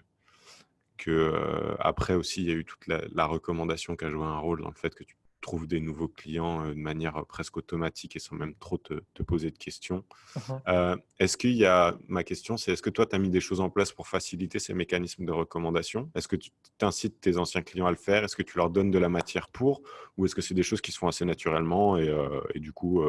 [0.97, 4.23] que euh, après aussi, il y a eu toute la, la recommandation qui a joué
[4.23, 8.15] un rôle dans le fait que tu trouves des nouveaux clients de manière presque automatique
[8.15, 10.03] et sans même trop te, te poser de questions.
[10.67, 13.41] Euh, est-ce qu'il y a, ma question, c'est est-ce que toi, tu as mis des
[13.41, 16.09] choses en place pour faciliter ces mécanismes de recommandation?
[16.15, 16.49] Est-ce que tu
[16.81, 18.23] incites tes anciens clients à le faire?
[18.23, 19.83] Est-ce que tu leur donnes de la matière pour?
[20.17, 22.11] Ou est-ce que c'est des choses qui se font assez naturellement et,
[22.55, 23.03] et du coup,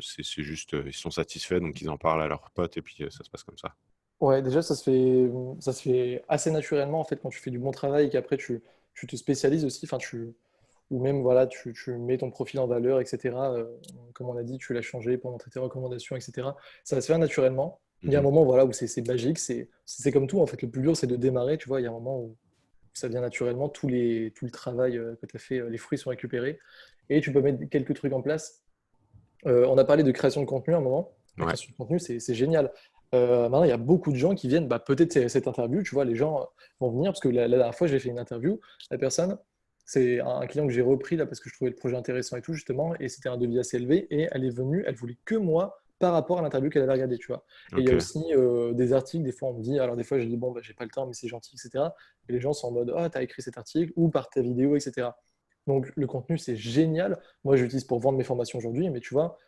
[0.00, 3.22] c'est juste, ils sont satisfaits, donc ils en parlent à leurs potes et puis ça
[3.22, 3.74] se passe comme ça?
[4.20, 7.52] Ouais, déjà, ça se fait, ça se fait assez naturellement en fait quand tu fais
[7.52, 8.62] du bon travail et qu'après tu,
[8.94, 10.34] tu te spécialises aussi, enfin, tu,
[10.90, 13.36] ou même voilà, tu, tu mets ton profil en valeur, etc.
[13.36, 13.64] Euh,
[14.14, 16.48] comme on a dit, tu l'as changé pour montrer tes recommandations, etc.
[16.84, 17.80] Ça va se faire naturellement.
[18.02, 18.28] Il y a un Mhm.
[18.28, 19.68] moment voilà, où c'est magique, c'est
[20.12, 20.62] comme tout en fait.
[20.62, 21.80] Le plus dur, c'est de démarrer, tu vois.
[21.80, 22.36] Il y a un moment où
[22.94, 25.78] ça vient naturellement, tout, les, tout le travail euh, que tu as fait, euh, les
[25.78, 26.58] fruits sont récupérés
[27.10, 28.62] et tu peux mettre quelques trucs en place.
[29.46, 31.12] Euh, on a parlé de création de contenu à un moment.
[31.36, 31.48] La Ouais.
[31.48, 32.72] création de contenu, c'est génial.
[33.14, 35.94] Euh, maintenant, il y a beaucoup de gens qui viennent, bah, peut-être cette interview, tu
[35.94, 36.46] vois, les gens
[36.80, 38.60] vont venir, parce que la, la dernière fois, j'ai fait une interview,
[38.90, 39.38] la personne,
[39.88, 42.42] c'est un, client que j'ai repris là parce que je trouvais le projet intéressant et
[42.42, 45.34] tout, justement, et c'était un devis assez élevé, et elle est venue, elle voulait que
[45.34, 47.42] moi par rapport à l'interview qu'elle avait regardée, tu vois.
[47.72, 50.04] Et il y a aussi euh, des articles, des fois on me dit, alors des
[50.04, 51.86] fois j'ai dit, bon, bah, j'ai pas le temps, mais c'est gentil, etc.
[52.28, 54.76] Et les gens sont en mode, ah, t'as écrit cet article, ou par ta vidéo,
[54.76, 55.08] etc.
[55.66, 57.18] Donc le contenu, c'est génial.
[57.42, 59.38] Moi, je l'utilise pour vendre mes formations aujourd'hui, mais tu vois,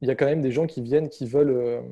[0.00, 1.82] il y a quand même des gens qui viennent, qui veulent euh,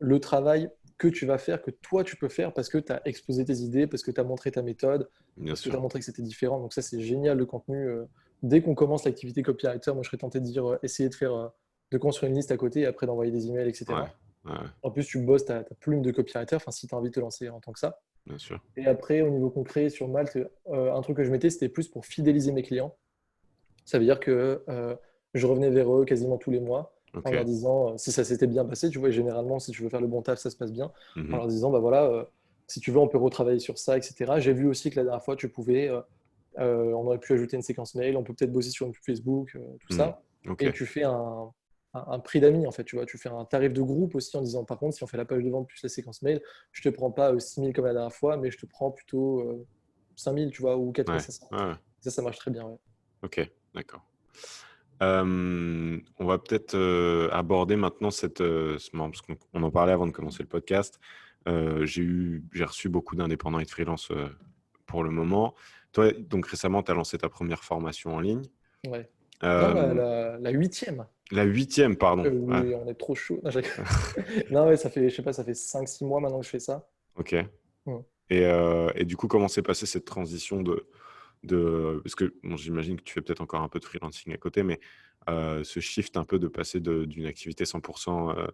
[0.00, 0.70] le travail
[1.00, 3.56] que tu vas faire, que toi tu peux faire parce que tu as exposé tes
[3.58, 6.04] idées, parce que tu as montré ta méthode, Bien parce que tu as montré que
[6.04, 6.60] c'était différent.
[6.60, 7.88] Donc ça, c'est génial le contenu.
[7.88, 8.04] euh.
[8.42, 11.34] Dès qu'on commence l'activité copywriter, moi je serais tenté de dire, euh, essayer de faire,
[11.34, 11.48] euh,
[11.90, 13.86] de construire une liste à côté et après d'envoyer des emails, etc.
[13.88, 14.50] Ouais.
[14.52, 17.08] Ouais, En plus, tu bosses ta, ta plume de copywriter, enfin si tu as envie
[17.10, 18.00] de te lancer en tant que ça.
[18.26, 18.58] bien sûr.
[18.76, 20.36] Et après, au niveau concret, sur Malte,
[20.68, 22.94] euh, un truc que je mettais, c'était plus pour fidéliser mes clients.
[23.86, 24.94] Ça veut dire que euh,
[25.34, 26.94] je revenais vers eux quasiment tous les mois
[27.24, 29.82] En leur disant euh, si ça s'était bien passé, tu vois, et généralement, si tu
[29.82, 31.34] veux faire le bon taf, ça se passe bien, Mhm.
[31.34, 32.24] en leur disant, bah voilà, euh,
[32.66, 34.38] si tu veux, on peut retravailler sur ça, etc.
[34.40, 36.00] J'ai vu aussi que la dernière fois, tu pouvais, euh,
[36.58, 39.02] euh, on aurait pu ajouter une séquence mail, on peut peut-être bosser sur une pub
[39.04, 40.62] Facebook, euh, tout ça, Ok.
[40.62, 41.52] et tu fais un,
[41.94, 44.36] un, un prix d'amis, en fait, tu vois, tu fais un tarif de groupe aussi
[44.36, 46.40] en disant, par contre, si on fait la page de vente plus la séquence mail,
[46.72, 49.66] je te prends pas 6000 comme la dernière fois, mais je te prends plutôt euh,
[50.16, 51.48] 5000, tu vois, ou 4500.
[51.50, 51.74] Ouais.
[52.00, 52.78] Ça, ça marche très bien, ouais.
[53.22, 54.02] Ok, d'accord.
[55.02, 59.70] Euh, on va peut-être euh, aborder maintenant cette, euh, ce moment, parce qu'on on en
[59.70, 60.98] parlait avant de commencer le podcast.
[61.46, 64.12] J'ai eu, j'ai reçu beaucoup d'indépendants et de freelance
[64.86, 65.54] pour le moment.
[65.92, 68.42] Toi, donc récemment, tu as lancé ta première formation en ligne.
[68.86, 69.10] Ouais.
[69.42, 71.06] Non, la, huitième.
[71.32, 72.24] la huitième, pardon.
[72.24, 73.40] Ouais, oui, on est trop chaud.
[73.42, 73.50] Non,
[74.50, 76.60] non, ouais, ça fait, je sais pas, ça fait 5-6 mois maintenant que je fais
[76.60, 76.86] ça.
[77.16, 77.34] Ok.
[77.86, 78.00] Ouais.
[78.28, 78.44] Et,
[78.94, 80.86] et du coup, comment s'est passée cette transition de,
[81.48, 84.80] parce que j'imagine que tu fais peut-être encore un peu de freelancing à côté, mais
[85.28, 88.46] euh, ce shift un peu de passer d'une activité 100%, euh,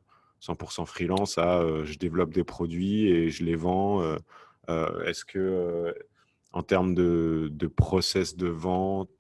[0.42, 4.16] 100% freelance à euh, je développe des produits et je les vends.
[4.68, 5.94] Est-ce que
[6.52, 9.10] en termes de process de vente,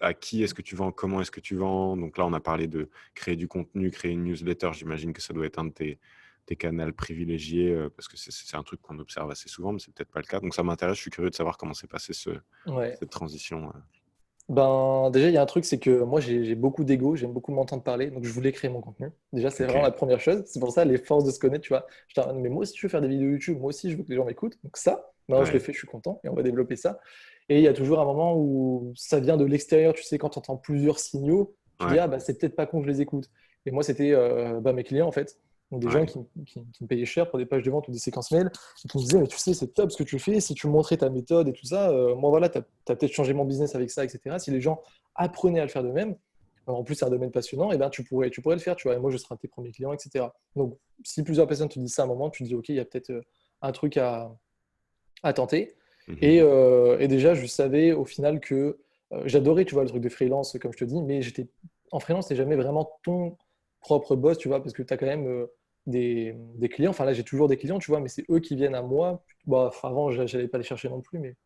[0.00, 1.96] à qui est-ce que tu vends, comment est-ce que tu vends?
[1.96, 4.70] Donc là, on a parlé de créer du contenu, créer une newsletter.
[4.72, 5.98] J'imagine que ça doit être un de tes,
[6.46, 9.92] tes canaux privilégiés euh, parce que c'est- un truc qu'on observe assez souvent, mais c'est
[9.94, 10.40] peut-être pas le cas.
[10.40, 12.30] Donc ça m'intéresse, je suis curieux de savoir comment s'est passée ce,
[12.66, 12.96] Ouais.
[12.98, 13.68] cette transition.
[13.68, 13.78] euh.
[14.48, 17.52] Ben, déjà, il y a un truc, c'est que moi, j'ai beaucoup d'ego, j'aime beaucoup
[17.52, 19.08] m'entendre parler, donc je voulais créer mon contenu.
[19.32, 20.42] Déjà, c'est vraiment la première chose.
[20.46, 21.86] C'est pour ça, les forces de se connaître, tu vois.
[22.08, 24.08] Je mais moi aussi, je veux faire des vidéos YouTube, moi aussi, je veux que
[24.08, 24.58] les gens m'écoutent.
[24.64, 26.98] Donc ça, maintenant, je le fais, je suis content, et on va développer ça.
[27.48, 30.30] Et il y a toujours un moment où ça vient de l'extérieur, tu sais, quand
[30.30, 31.98] tu entends plusieurs signaux, tu dis, Ouais.
[32.00, 33.30] ah, bah, c'est peut-être pas con que je les écoute.
[33.66, 35.38] Et moi, c'était euh, bah, mes clients, en fait.
[35.70, 35.92] Donc, des Ouais.
[35.92, 38.32] gens qui, qui- qui me payaient cher pour des pages de vente ou des séquences
[38.32, 38.50] mail,
[38.84, 40.66] et qui me disaient, mais tu sais, c'est top ce que tu fais, si tu
[40.66, 43.74] montrais ta méthode et tout ça, euh, moi, voilà, tu as, peut-être changé mon business
[43.76, 44.38] avec ça, etc.
[44.38, 44.80] Si les gens
[45.14, 46.16] apprenaient à le faire d'eux-mêmes,
[46.68, 48.74] euh, en plus, c'est un domaine passionnant, et ben, tu, pourrais, tu pourrais le faire,
[48.74, 50.26] tu vois, et moi, je serai un de tes premiers clients, etc.
[50.56, 52.74] Donc, si plusieurs personnes te disent ça à un moment, tu te dis, OK, il
[52.74, 53.22] y a peut-être euh,
[53.62, 54.36] un truc à,
[55.22, 55.76] à tenter.
[56.08, 56.18] Mhm.
[56.20, 58.80] Et, euh, et déjà, je savais au final que
[59.24, 61.48] j'adorais, tu vois, le truc de freelance, comme je te dis, mais j'étais
[61.92, 63.36] en freelance, c'est jamais vraiment ton
[63.80, 65.46] propre boss, tu vois, parce que tu as quand même
[65.86, 66.90] des, des, clients.
[66.90, 69.22] Enfin, là, j'ai toujours des clients, tu vois, mais c'est eux qui viennent à moi.
[69.46, 71.36] Bah, avant, j'allais pas les chercher non plus, mais.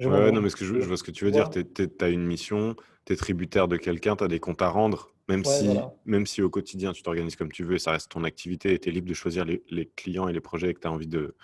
[0.00, 1.50] ouais, non, mais ce que je, vois ce que tu veux dire.
[1.50, 2.76] Tu as une mission,
[3.06, 5.14] tu es tributaire de quelqu'un, tu as des comptes à rendre.
[5.28, 5.68] Même, si,
[6.06, 8.88] même si au quotidien, tu t'organises comme tu veux, ça reste ton activité et tu
[8.88, 11.36] es libre de choisir les, les, clients et les projets que tu as envie de,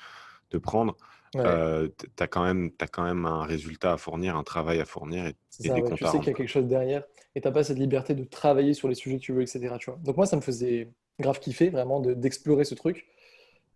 [0.51, 0.97] de prendre.
[1.37, 4.85] Euh, tu as, quand même, as quand même un résultat à fournir, un travail à
[4.85, 7.03] fournir et, des comptes Tu sais qu'il y a quelque chose derrière
[7.35, 9.75] et tu n'as pas cette liberté de travailler sur les sujets que tu veux, etc.
[9.79, 9.99] Tu vois.
[10.03, 10.89] Donc moi, ça me faisait
[11.21, 13.07] grave kiffer vraiment d'explorer ce truc,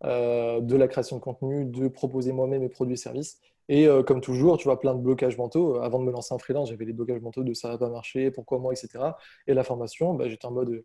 [0.05, 3.41] euh, de la création de contenu, de proposer moi-même mes produits et services.
[3.69, 5.77] Et euh, comme toujours, tu vois, plein de blocages mentaux.
[5.77, 7.91] Euh, avant de me lancer en freelance, j'avais les blocages mentaux de ça va pas
[7.91, 9.05] marcher, pourquoi moi, etc.
[9.47, 10.85] Et la formation, bah, j'étais en mode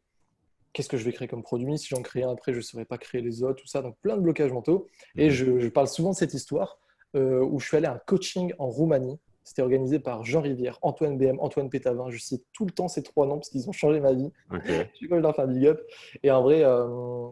[0.73, 1.77] qu'est-ce que je vais créer comme produit?
[1.77, 3.81] Si j'en crée un après, je ne saurais pas créer les autres, tout ça.
[3.81, 4.87] Donc plein de blocages mentaux.
[5.15, 5.31] Et mhm.
[5.31, 6.79] je, je parle souvent de cette histoire
[7.15, 9.19] où je suis allé à un coaching en Roumanie.
[9.43, 12.09] C'était organisé par Jean Rivière, Antoine BM, Antoine Pétavin.
[12.09, 14.31] Je cite tout le temps ces trois noms parce qu'ils ont changé ma vie.
[14.51, 15.81] je suis leur faire un big up.
[16.23, 17.27] Et en vrai, euh,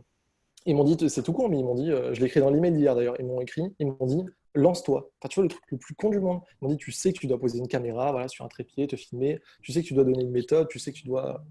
[0.65, 2.49] ils m'ont dit, c'est tout con, mais ils m'ont dit, euh, je l'ai écrit dans
[2.49, 4.23] l'email d'hier d'ailleurs, ils m'ont écrit, ils m'ont dit,
[4.55, 5.09] lance-toi.
[5.19, 6.41] Enfin, tu vois, le truc le plus con du monde.
[6.61, 8.87] Ils m'ont dit, tu sais que tu dois poser une caméra voilà, sur un trépied,
[8.87, 11.43] te filmer, tu sais que tu dois donner une méthode, tu sais que tu dois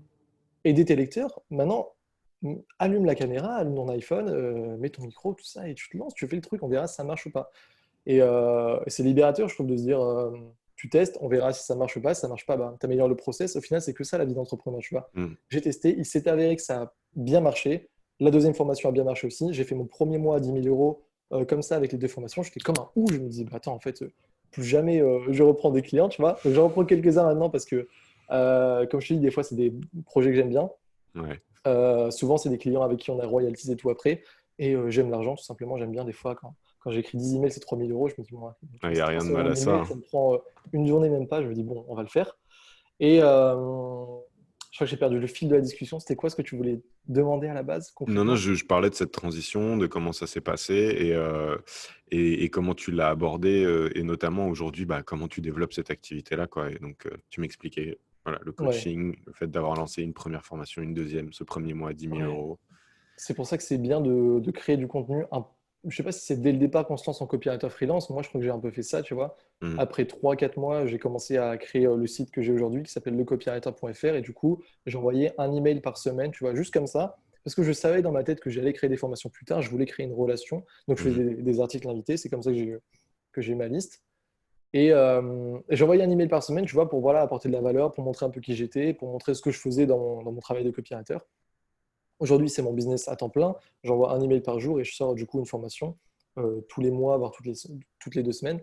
[0.65, 1.41] aider tes lecteurs.
[1.51, 1.93] Maintenant,
[2.79, 5.97] allume la caméra, allume ton iPhone, euh, mets ton micro, tout ça, et tu te
[5.97, 7.51] lances, tu fais le truc, on verra si ça marche ou pas.
[8.11, 10.33] Et euh, c'est libérateur, je trouve, de se dire, euh,
[10.75, 12.13] tu testes, on verra si ça marche ou pas.
[12.13, 13.55] Si ça marche pas, bah, tu améliores le process.
[13.55, 15.09] Au final, c'est que ça la vie d'entrepreneur, tu vois.
[15.15, 15.35] Mm.
[15.49, 17.89] J'ai testé, il s'est avéré que ça a bien marché.
[18.19, 19.53] La deuxième formation a bien marché aussi.
[19.53, 22.09] J'ai fait mon premier mois à 10 000 euros euh, comme ça avec les deux
[22.09, 22.43] formations.
[22.43, 23.07] J'étais comme un ou.
[23.13, 24.03] Je me dis, bah, attends, en fait,
[24.51, 25.01] plus jamais
[25.31, 26.37] je reprends des clients, tu vois.
[26.45, 27.87] Je reprends quelques-uns maintenant parce que,
[28.29, 29.73] comme je te dis, des fois, c'est des
[30.05, 30.69] projets que j'aime bien.
[32.11, 34.25] souvent, c'est des clients avec qui on a royalties et tout après.
[34.59, 35.77] Et j'aime l'argent, tout simplement.
[35.77, 38.09] J'aime bien des fois quand quand j'écris 10 emails, c'est 3000 euros.
[38.09, 38.53] Je me dis, bon,
[38.85, 39.85] il n'y a rien de mal à ça.
[39.85, 40.39] Ça me prend euh,
[40.72, 41.43] une journée, même pas.
[41.43, 42.37] Je me dis, bon, on va le faire.
[42.99, 46.01] Et euh, je crois que j'ai perdu le fil de la discussion.
[46.01, 48.95] C'était quoi ce que tu voulais demander à la base Non, non, je, parlais de
[48.95, 51.57] cette transition, de comment ça s'est passé et, euh,
[52.11, 56.47] et, comment tu l'as abordé, et notamment aujourd'hui, bah, comment tu développes cette activité-là.
[56.47, 56.70] Quoi.
[56.70, 60.95] Et donc, tu m'expliquais voilà, le coaching, le fait d'avoir lancé une première formation, une
[60.95, 62.59] deuxième, ce premier mois à 10 000 euros.
[63.16, 65.45] C'est pour ça que c'est bien de, de, créer du contenu un
[65.87, 68.11] je sais pas si c'est dès le départ qu'on se lance en copywriter freelance.
[68.11, 69.37] Moi, je crois que j'ai un peu fait ça, tu vois.
[69.62, 69.78] Mmh.
[69.78, 73.16] Après 3-4 mois, j'ai commencé à créer euh, le site que j'ai aujourd'hui qui s'appelle
[73.16, 77.16] lecopywriter.fr et du coup, j'envoyais un email par semaine, tu vois, juste comme ça.
[77.45, 79.70] Parce que je savais dans ma tête que j'allais créer des formations plus tard, je
[79.70, 80.64] voulais créer une relation.
[80.89, 81.43] Donc, je faisais mmh.
[81.43, 84.03] des, articles invités, c'est comme ça que j'ai ma liste.
[84.76, 87.93] Euh, et, j'envoyais un email par semaine, tu vois, pour voilà, apporter de la valeur,
[87.93, 90.33] pour montrer un peu qui j'étais, pour montrer ce que je faisais dans mon, dans
[90.33, 91.18] mon travail de copywriter.
[92.21, 93.57] Aujourd'hui, c'est mon business à temps plein.
[93.83, 95.97] J'envoie un email par jour et je sors du coup une formation
[96.39, 97.55] euh, tous les mois, voire toutes les,
[97.99, 98.61] toutes les deux semaines.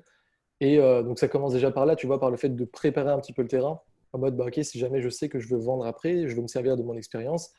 [0.60, 3.10] Et euh, donc, ça commence déjà par là, tu vois, par le fait de préparer
[3.10, 3.82] un petit peu le terrain.
[4.14, 6.42] En mode, bah, OK, si jamais je sais que je veux vendre après, je veux
[6.44, 7.52] me servir de mon expérience,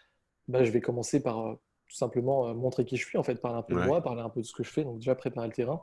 [0.47, 1.55] bah, je vais commencer par euh,
[1.89, 4.29] tout simplement montrer qui je suis, en fait, parler un peu de moi, parler un
[4.29, 4.85] peu de ce que je fais.
[4.85, 5.83] Donc, déjà préparer le terrain.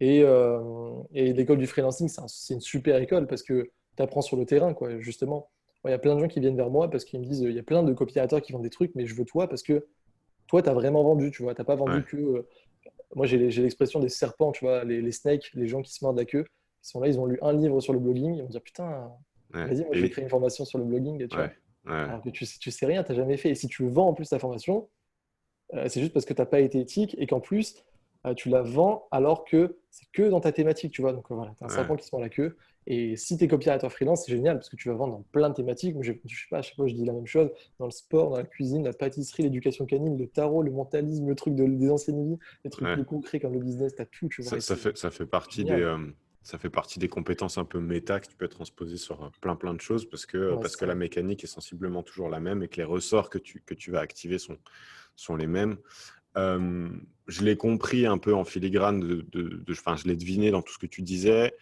[0.00, 0.20] Et,
[1.12, 4.72] et l'école du freelancing, c'est une super école parce que tu apprends sur le terrain,
[4.72, 5.50] quoi, justement.
[5.84, 7.52] Il y a plein de gens qui viennent vers moi parce qu'ils me disent il
[7.52, 9.86] y a plein de copywriters qui vendent des trucs, mais je veux toi parce que
[10.48, 11.54] toi, tu as vraiment vendu, tu vois.
[11.54, 12.16] Tu n'as pas vendu que.
[12.16, 12.48] Euh,
[13.14, 16.26] moi, j'ai l'expression des serpents, tu vois, les, snakes, les gens qui se mordent la
[16.26, 16.44] queue.
[16.84, 19.10] Ils sont là, ils ont lu un livre sur le blogging, ils vont dire putain,
[19.50, 21.26] vas-y, moi, je vais créer une formation sur le blogging.
[21.26, 21.50] tu vois.
[21.86, 23.50] Alors que tu, tu sais rien, tu n'as jamais fait.
[23.50, 24.88] Et si tu vends en plus ta formation,
[25.74, 27.82] euh, c'est juste parce que tu n'as pas été éthique et qu'en plus,
[28.26, 31.12] euh, tu la vends alors que c'est que dans ta thématique, tu vois.
[31.12, 32.56] Donc voilà, tu as un serpent qui se mord la queue.
[32.90, 35.50] Et si tu es copywriter freelance, c'est génial parce que tu vas vendre dans plein
[35.50, 35.94] de thématiques.
[36.00, 37.50] Je, je sais pas, à chaque fois, je dis la même chose.
[37.78, 41.34] Dans le sport, dans la cuisine, la pâtisserie, l'éducation canine, le tarot, le mentalisme, le
[41.34, 44.28] truc de, des anciennes vies, les trucs plus concrets comme le business, tu as tout.
[44.28, 45.98] Tu vois, ça, fait, ça, fait partie des, euh,
[46.42, 49.54] ça fait partie des compétences un peu méta que tu peux transposer sur euh, plein
[49.54, 52.68] plein de choses parce que, parce que la mécanique est sensiblement toujours la même et
[52.68, 54.56] que les ressorts que tu, que tu vas activer sont,
[55.14, 55.76] sont les mêmes.
[56.38, 56.88] Euh,
[57.26, 60.72] je l'ai compris un peu en filigrane, de, de, de, je l'ai deviné dans tout
[60.72, 61.52] ce que tu disais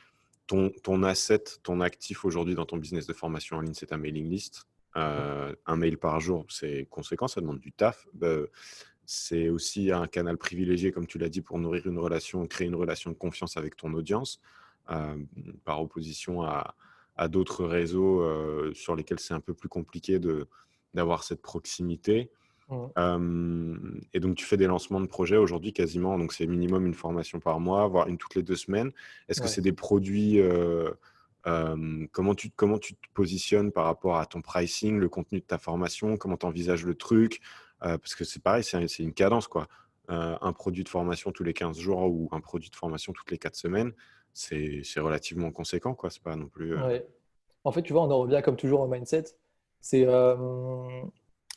[0.47, 4.28] ton, asset, ton actif aujourd'hui dans ton business de formation en ligne, c'est ta mailing
[4.28, 4.66] list.
[4.97, 8.07] Euh, un mail par jour, c'est conséquent, ça demande du taf.
[8.14, 8.38] Bah,
[9.05, 12.74] c'est aussi un canal privilégié, comme tu l'as dit, pour nourrir une relation, créer une
[12.74, 14.40] relation de confiance avec ton audience,
[14.90, 15.16] euh,
[15.64, 16.74] par opposition à,
[17.28, 20.20] d'autres réseaux euh, sur lesquels c'est un peu plus compliqué
[20.92, 22.30] d'avoir cette proximité
[22.71, 27.39] et donc, tu fais des lancements de projets aujourd'hui quasiment, donc c'est minimum une formation
[27.39, 28.93] par mois, voire une toutes les deux semaines.
[29.29, 30.41] Est-ce que c'est des produits
[31.45, 35.59] comment, tu, comment tu te positionnes par rapport à ton pricing, le contenu de ta
[35.59, 36.17] formation?
[36.17, 37.41] Comment tu envisages le truc?
[37.81, 39.47] Parce que c'est pareil, c'est une cadence.
[39.47, 39.69] quoi.
[40.09, 43.39] un produit de formation tous les 15 jours ou un produit de formation toutes les
[43.39, 43.93] 4 semaines,
[44.33, 45.95] c'est relativement conséquent.
[45.95, 46.11] quoi.
[46.11, 46.75] C'est pas non plus.
[47.64, 49.25] En fait, tu vois, on en revient comme toujours au mindset.
[49.81, 50.05] C'est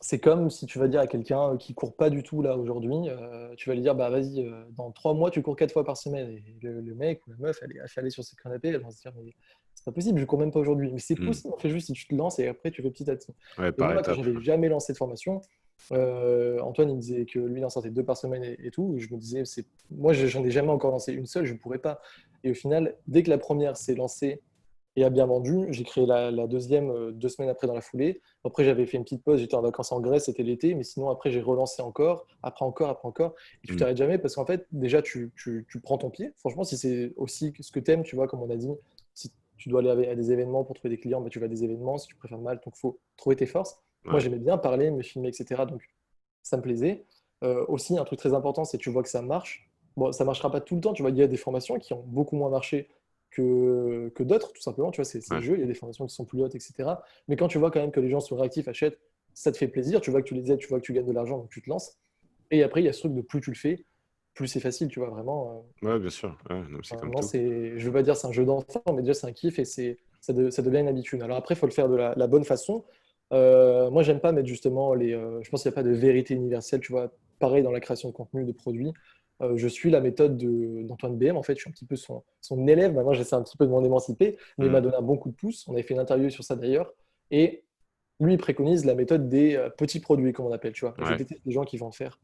[0.02, 3.10] c'est comme si tu vas dire à quelqu'un qui court pas du tout là aujourd'hui,
[3.10, 5.84] euh, tu vas lui dire bah vas-y, euh, dans trois mois tu cours quatre fois
[5.84, 6.30] par semaine.
[6.30, 9.02] Et le, mec ou la meuf, elle est affalée sur ses canapés, elle va se
[9.02, 9.34] dire mais
[9.76, 10.90] c'est pas possible, je cours même pas aujourd'hui.
[10.94, 11.26] Mais c'est mm.
[11.26, 13.34] possible, en fait juste si tu te lances et après tu fais petit à petit.
[13.58, 15.42] Ouais, et moi, quand j'avais jamais lancé de formation,
[15.92, 18.96] euh, Antoine il me disait que lui il en sortait deux par semaine et, tout.
[18.98, 21.80] je me disais c'est moi j'en ai jamais encore lancé une seule, je ne pourrais
[21.80, 22.00] pas.
[22.46, 24.42] Et au final, dès que la première s'est lancée
[25.00, 25.68] et a bien vendu.
[25.70, 28.22] J'ai créé la, deuxième euh, deux semaines après dans la foulée.
[28.44, 31.10] Après, j'avais fait une petite pause, j'étais en vacances en Grèce, c'était l'été, mais sinon,
[31.10, 33.36] après, j'ai relancé encore, après encore, après encore.
[33.64, 33.78] Et tu mm.
[33.78, 36.34] t'arrêtes jamais parce qu'en fait, déjà, tu, tu, prends ton pied.
[36.38, 38.70] Franchement, si c'est aussi ce que tu aimes, tu vois, comme on a dit,
[39.14, 41.50] si tu dois aller à des événements pour trouver des clients, bah, tu vas à
[41.50, 41.98] des événements.
[41.98, 43.82] Si tu préfères mal, donc il faut trouver tes forces.
[44.06, 45.64] Moi, j'aimais bien parler, me filmer, etc.
[45.68, 45.82] Donc,
[46.42, 47.06] ça me plaisait.
[47.44, 49.70] Euh, aussi, un truc très important, c'est que tu vois que ça marche.
[49.98, 50.94] Bon, ça marchera pas tout le temps.
[50.94, 52.90] Tu vois, il y a des formations qui ont beaucoup moins marché
[53.32, 54.92] que, que d'autres, tout simplement.
[54.92, 56.90] Tu vois, c'est le jeu, il y a des formations qui sont plus hautes, etc.
[57.28, 59.00] Mais quand tu vois quand même que les gens sont réactifs, achètent,
[59.34, 60.02] ça te fait plaisir.
[60.02, 61.62] Tu vois que tu les aides, tu vois que tu gagnes de l'argent, donc tu
[61.62, 61.98] te lances.
[62.52, 63.86] Et après, il y a ce truc de plus tu le fais,
[64.34, 65.66] plus c'est facile, tu vois, vraiment.
[65.84, 66.38] Euh, ouais, bien sûr.
[66.50, 67.28] Ouais, c'est comme tout.
[67.32, 69.98] Je veux pas dire c'est un jeu d'enfant, mais déjà c'est un kiff et c'est
[70.22, 71.22] ça, ça, devient une habitude.
[71.22, 72.84] Alors après, il faut le faire de la, bonne façon.
[73.32, 75.14] Euh, moi, j'aime pas mettre justement les.
[75.14, 77.12] Euh, je pense qu'il n'y a pas de vérité universelle, tu vois.
[77.40, 78.92] Pareil dans la création de contenu, de produits.
[79.42, 80.38] Euh, je suis la méthode
[80.86, 81.38] d'Antoine BM.
[81.38, 82.94] En fait, je suis un petit peu son, son élève.
[82.94, 84.84] Maintenant, j'essaie un petit peu de m'en émanciper, mais il m'a mm.
[84.84, 85.68] donné un bon coup de pouce.
[85.68, 86.94] On avait fait une interview sur ça d'ailleurs.
[87.32, 87.64] Et
[88.20, 90.74] lui, il préconise la méthode des euh, petits produits, comme on appelle.
[90.74, 91.18] Tu vois, ouais.
[91.18, 92.20] je des gens qui vont faire,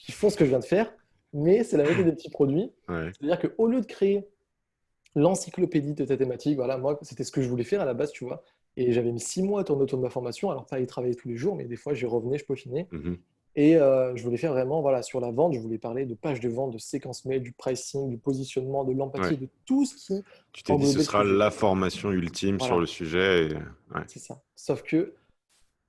[0.00, 0.92] qui font ce que je viens de faire,
[1.32, 2.72] mais c'est la méthode des petits produits.
[2.88, 4.26] C'est-à-dire qu'au lieu de créer
[5.14, 8.10] l'encyclopédie de ta thématique, voilà, moi, c'était ce que je voulais faire à la base,
[8.10, 8.42] tu vois.
[8.76, 10.50] Et j'avais mis six mois à tourner autour de ma formation.
[10.50, 12.88] Alors, pas y travailler tous les jours, mais des fois, j'y revenais, je peaufinais.
[12.90, 13.14] Mm
[13.56, 16.40] et euh, je voulais faire vraiment, voilà, sur la vente, je voulais parler de pages
[16.40, 20.22] de vente, de séquences mail, du pricing, du positionnement, de l'empathie, de tout ce qui.
[20.52, 23.50] Tu t'es dit, ce sera la formation ultime sur le sujet.
[24.08, 24.42] C'est ça.
[24.56, 25.14] Sauf que,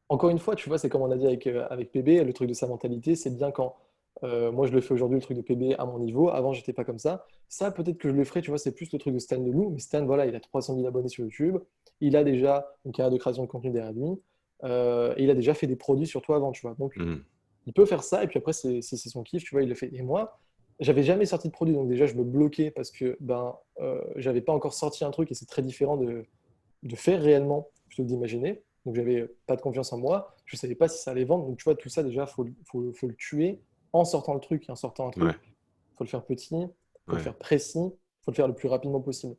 [0.09, 2.33] encore une fois, tu vois, c'est comme on a dit avec, euh, avec PB, le
[2.33, 3.75] truc de sa mentalité, c'est bien quand.
[4.23, 6.29] Euh, moi, je le fais aujourd'hui, le truc de PB à mon niveau.
[6.29, 7.25] Avant, j'étais pas comme ça.
[7.49, 9.71] Ça, peut-être que je le ferai, tu vois, c'est plus le truc de Stan Leloup.
[9.71, 11.57] Mais Stan, voilà, il a 300 000 abonnés sur YouTube.
[11.99, 14.11] Il a déjà une carrière de création de contenu derrière lui.
[14.63, 16.75] et il a déjà fait des produits sur toi avant, tu vois.
[16.77, 17.15] Donc, mmh
[17.65, 19.89] il peut faire ça et puis après c'est son kiff, tu vois, il le fait.
[19.93, 20.39] Et moi,
[20.79, 24.41] j'avais jamais sorti de produit, donc déjà je me bloquais parce que ben euh, j'avais
[24.41, 26.25] pas encore sorti un truc et c'est très différent de,
[26.83, 28.63] de faire réellement plutôt que d'imaginer.
[28.85, 31.47] Donc j'avais pas de confiance en moi, je savais pas si ça allait vendre.
[31.47, 33.61] Donc tu vois, tout ça déjà, faut, faut, faut le tuer
[33.93, 35.23] en sortant le truc, en sortant un truc.
[35.97, 36.67] Faut le faire petit,
[37.07, 39.35] faut le faire précis, faut le faire le plus rapidement possible.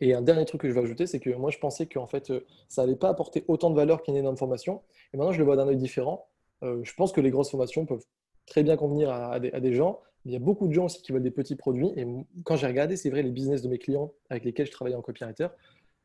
[0.00, 2.06] Et un dernier truc que je vais ajouter, c'est que moi je pensais que en
[2.06, 4.82] fait euh, ça allait pas apporter autant de valeur qu'une énorme formation.
[5.12, 6.28] Et maintenant je le vois d'un œil différent.
[6.62, 8.04] Euh, je pense que les grosses formations peuvent
[8.46, 10.00] très bien convenir à, des, gens.
[10.24, 11.92] Mais il y a beaucoup de gens aussi qui veulent des petits produits.
[11.96, 12.06] Et
[12.44, 15.02] quand j'ai regardé, c'est vrai, les business de mes clients avec lesquels je travaillais en
[15.02, 15.48] copywriter,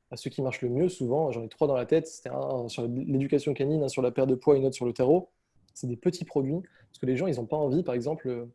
[0.09, 2.07] à ceux qui marchent le mieux, souvent, j'en ai trois dans la tête.
[2.07, 4.85] C'était un sur l'éducation canine, un sur la perte de poids et une autre sur
[4.85, 5.29] le tarot.
[5.73, 6.59] C'est des petits produits.
[6.89, 8.47] Parce que les gens, ils n'ont pas envie, par exemple,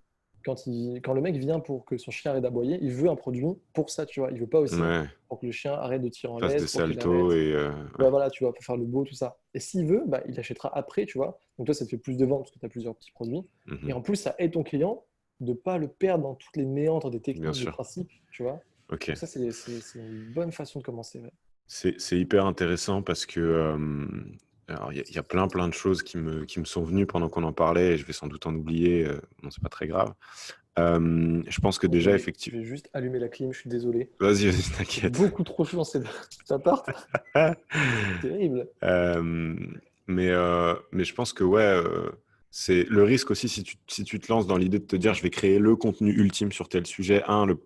[0.47, 3.17] quand, il, quand le mec vient pour que son chien arrête d'aboyer, il veut un
[3.17, 4.31] produit pour ça, tu vois.
[4.31, 4.77] Il veut pas aussi
[5.29, 6.63] pour que le chien arrête de tirer en laisse.
[6.63, 7.53] des saltos et.
[7.53, 9.39] Euh, voilà, tu vois, pour faire le beau, tout ça.
[9.55, 11.41] Et s'il veut, bah, il achètera après, tu vois.
[11.59, 13.43] Donc toi, ça te fait plus de ventes parce que tu as plusieurs petits produits.
[13.67, 13.89] Mhm.
[13.89, 15.05] Et en plus, ça aide ton client
[15.41, 18.61] de ne pas le perdre dans toutes les méandres des techniques, des principes, tu vois.
[18.91, 19.13] Ok.
[19.17, 19.41] ça, c'est
[19.97, 21.21] une bonne façon de commencer.
[21.67, 23.77] C'est hyper intéressant parce que euh,
[24.69, 27.29] alors, il y, a plein, plein de choses qui me, qui me sont venues pendant
[27.29, 29.87] qu'on en parlait, et je vais sans doute en oublier, euh, bon, c'est pas très
[29.87, 30.13] grave.
[30.79, 32.59] Euh, je pense que déjà, effectivement.
[32.59, 34.11] Je vais juste allumer la clim, je suis désolé.
[34.19, 35.17] Vas-y, vas-y, t'inquiète.
[35.17, 36.05] Beaucoup trop chaud dans cet
[36.51, 36.89] appart.
[38.23, 38.69] terrible.
[40.09, 41.83] Euh, mais, mais je pense que, ouais,
[42.51, 45.13] c'est le risque aussi si tu, si tu te lances dans l'idée de te dire
[45.15, 47.23] je vais créer le contenu ultime sur tel sujet.
[47.27, 47.63] Un, le,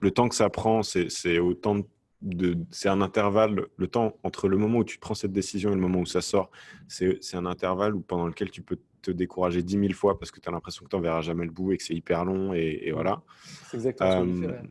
[0.00, 1.80] le temps que ça prend, c'est autant
[2.22, 5.74] de c'est un intervalle, le temps entre le moment où tu prends cette décision et
[5.74, 6.50] le moment où ça sort,
[6.88, 10.40] c'est un intervalle où, pendant lequel tu peux te décourager dix mille fois parce que
[10.40, 12.52] tu as l'impression que tu n'en verras jamais le bout et que c'est hyper long
[12.52, 13.22] et, voilà.
[13.70, 14.70] C'est exactement ce que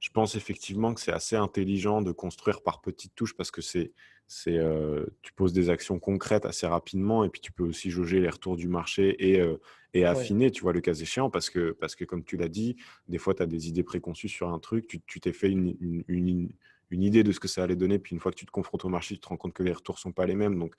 [0.00, 3.92] Je pense effectivement que c'est assez intelligent de construire par petites touches parce que c'est,
[4.26, 8.20] c'est, euh, tu poses des actions concrètes assez rapidement et puis tu peux aussi jauger
[8.20, 9.56] les retours du marché et, euh,
[9.94, 12.76] et affiner, tu vois, le cas échéant, parce que, parce que comme tu l'as dit,
[13.08, 16.52] des fois, tu as des idées préconçues sur un truc, tu t'es fait une, une,
[16.90, 17.98] une idée de ce que ça allait donner.
[17.98, 19.72] Puis une fois que tu te confrontes au marché, tu te rends compte que les
[19.72, 20.58] retours sont pas les mêmes.
[20.58, 20.74] Donc,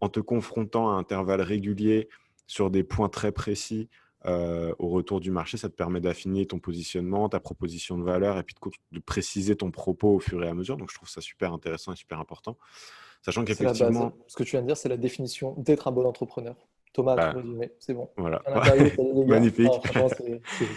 [0.00, 2.08] en te confrontant à intervalles réguliers
[2.46, 3.88] sur des points très précis
[4.26, 8.38] euh, au retour du marché, ça te permet d'affiner ton positionnement, ta proposition de valeur
[8.38, 8.54] et puis
[8.92, 10.76] de, préciser ton propos au fur et à mesure.
[10.76, 12.56] Donc, je trouve ça super intéressant et super important.
[13.22, 14.12] Sachant qu'effectivement.
[14.26, 16.54] Ce que tu viens de dire, c'est la définition d'être un bon entrepreneur.
[16.92, 17.34] Thomas, bah,
[17.78, 18.08] c'est bon.
[18.16, 18.42] Voilà.
[19.26, 19.70] Magnifique.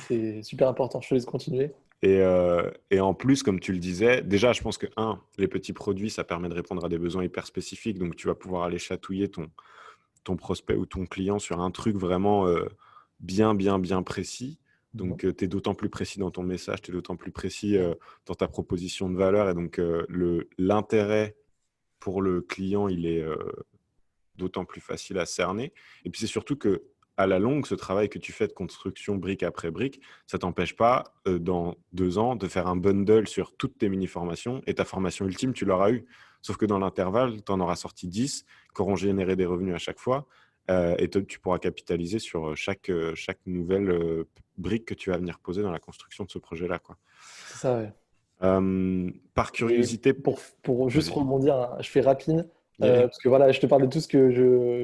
[0.08, 1.02] c'est super important.
[1.02, 1.72] Je te laisse continuer.
[2.04, 5.48] Et, euh, et, en plus, comme tu le disais, déjà, je pense que, un, les
[5.48, 7.98] petits produits, ça permet de répondre à des besoins hyper spécifiques.
[7.98, 9.48] Donc, tu vas pouvoir aller chatouiller ton,
[10.24, 12.68] ton prospect ou ton client sur un truc vraiment euh,
[13.24, 14.60] bien, bien, bien précis.
[14.94, 17.76] Donc, euh, tu es d'autant plus précis dans ton message, tu es d'autant plus précis
[18.28, 19.50] dans ta proposition de valeur.
[19.50, 19.82] Et donc,
[20.60, 21.36] l'intérêt
[22.00, 23.26] pour le client, il est
[24.36, 25.74] d'autant plus facile à cerner.
[26.06, 26.84] Et puis, c'est surtout que
[27.18, 30.76] à la longue, ce travail que tu fais de construction brique après brique, ça t'empêche
[30.76, 35.26] pas, dans deux ans, de faire un bundle sur toutes tes mini-formations et ta formation
[35.26, 36.06] ultime, tu l'auras eu.
[36.42, 38.46] Sauf que dans l'intervalle, tu en auras sorti 10
[38.76, 40.28] qui auront généré des revenus à chaque fois
[40.70, 44.26] et tu pourras capitaliser sur chaque, chaque nouvelle
[44.58, 46.80] brique que tu vas venir poser dans la construction de ce projet-là.
[47.48, 49.12] C'est ça, ouais.
[49.34, 50.14] par curiosité.
[50.14, 52.48] pour, pour juste rebondir, hein, je fais rapide.
[52.80, 54.32] parce que voilà, je te parle de tout ce que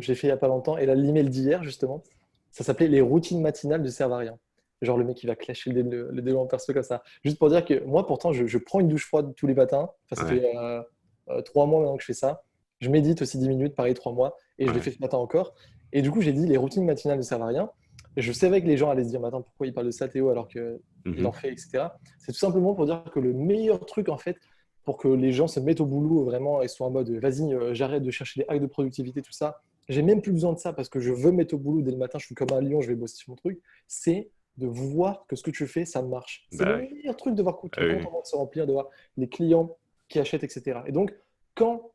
[0.01, 0.77] j'ai fait il n'y a pas longtemps.
[0.77, 2.03] Et là, l'email d'hier, justement,
[2.51, 4.37] ça s'appelait les routines matinales de servent à rien.
[4.81, 7.03] Genre le mec qui va clasher le, le, en perso comme ça.
[7.23, 9.89] Juste pour dire que moi, pourtant, je, prends une douche froide tous les matins.
[10.11, 10.81] ça fait euh,
[11.29, 12.43] euh, trois mois maintenant que je fais ça.
[12.79, 14.35] Je médite aussi 10 minutes, pareil, trois mois.
[14.57, 15.53] Et je l'ai fait ce matin encore.
[15.91, 17.69] Et du coup, j'ai dit les routines matinales ne servent à rien.
[18.15, 20.07] Et je savais que les gens allaient se dire, attends, pourquoi il parle de ça,
[20.07, 21.25] Théo, alors qu'il mhm.
[21.25, 21.87] en fait, etc.
[22.17, 24.37] C'est tout simplement pour dire que le meilleur truc, en fait,
[24.83, 27.73] pour que les gens se mettent au boulot vraiment et soient en mode, vas-y, euh,
[27.73, 30.71] j'arrête de chercher les hacks de productivité, tout ça j'ai même plus besoin de ça
[30.71, 32.79] parce que je veux mettre au boulot dès le matin, je suis comme un lion,
[32.79, 36.01] je vais bosser sur mon truc, c'est de voir que ce que tu fais, ça
[36.01, 36.45] marche.
[36.51, 39.27] C'est bah le meilleur truc de voir que ton compte se remplir, de voir les
[39.27, 39.75] clients
[40.07, 40.81] qui achètent, etc.
[40.85, 41.13] Et donc,
[41.55, 41.91] quand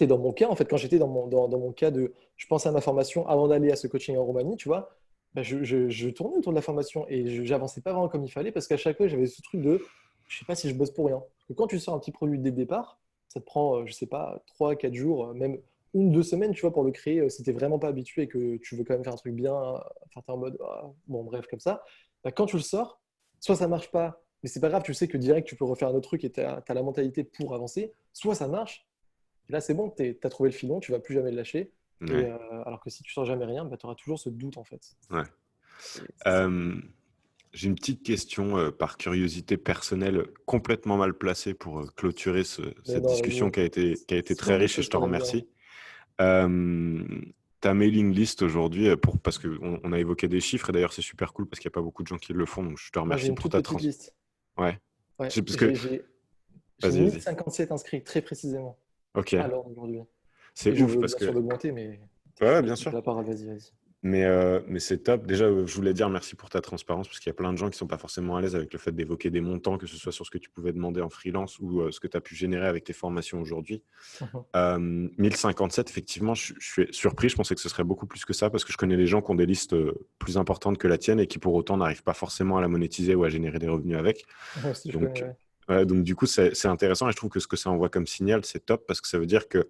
[0.00, 2.46] es dans mon cas, en fait, quand j'étais dans mon, dans, mon cas de, je
[2.46, 4.90] pensais à ma formation avant d'aller à ce coaching en Roumanie, tu vois,
[5.34, 8.30] bah, je, je, tournais autour de la formation et je n'avançais pas vraiment comme il
[8.30, 9.82] fallait parce qu'à chaque fois, j'avais ce truc de,
[10.28, 11.22] je sais pas si je bosse pour rien.
[11.48, 13.92] Que quand tu sors un petit produit dès le départ, ça te prend, euh, je
[13.92, 15.58] sais pas, 3, 4 jours, même
[15.94, 18.28] une, deux semaines, tu vois, pour le créer, euh, si tu vraiment pas habitué et
[18.28, 21.24] que tu veux quand même faire un truc bien, enfin, tu en mode, ah, bon,
[21.24, 21.82] bref, comme ça,
[22.24, 23.00] bah, quand tu le sors,
[23.40, 25.88] soit ça marche pas, mais c'est pas grave, tu sais que direct, tu peux refaire
[25.88, 28.86] un autre truc et tu as, la mentalité pour avancer, soit ça marche,
[29.48, 31.72] et là, c'est bon, tu as trouvé le filon, tu vas plus jamais le lâcher.
[32.02, 32.36] Euh,
[32.66, 34.96] alors que si tu sors jamais rien, bah, tu auras toujours ce doute, en fait.
[35.10, 35.24] Ouais.
[37.52, 43.50] J'ai une petite question euh, par curiosité personnelle complètement mal placée pour clôturer cette discussion
[43.50, 45.48] qui a été, qui a été très riche et je te remercie
[47.66, 50.92] ta mailing list aujourd'hui, euh, pour, parce qu'on on a évoqué des chiffres, et d'ailleurs
[50.92, 52.78] c'est super cool parce qu'il n'y a pas beaucoup de gens qui le font, donc
[52.78, 53.78] je te remercie pour ta trans.
[54.56, 54.78] Ouais.
[55.18, 56.02] ouais j'ai que...
[56.84, 58.78] 1057 inscrits, très précisément.
[59.16, 59.34] Ok.
[59.34, 60.00] Alors aujourd'hui.
[60.54, 61.24] C'est ouf parce que.
[61.24, 62.00] Sûr d'augmenter, mais.
[62.40, 62.92] Ouais, bien sûr.
[62.92, 63.72] La parole, vas-y, vas-y.
[64.02, 65.26] Mais, euh, mais c'est top.
[65.26, 67.58] Déjà, euh, je voulais dire merci pour ta transparence parce qu'il y a plein de
[67.58, 69.86] gens qui ne sont pas forcément à l'aise avec le fait d'évoquer des montants, que
[69.86, 72.16] ce soit sur ce que tu pouvais demander en freelance ou euh, ce que tu
[72.16, 73.82] as pu générer avec tes formations aujourd'hui.
[74.54, 77.28] 1057, mmh effectivement, je, suis surpris.
[77.28, 79.22] Je pensais que ce serait beaucoup plus que ça parce que je connais des gens
[79.22, 79.74] qui ont des listes
[80.18, 83.16] plus importantes que la tienne et qui pour autant n'arrivent pas forcément à la monétiser
[83.16, 84.24] ou à générer des revenus avec.
[84.86, 85.24] donc,
[85.68, 88.44] donc, du coup, c'est intéressant et je trouve que ce que ça envoie comme signal,
[88.44, 89.68] c'est top parce que ça veut dire que,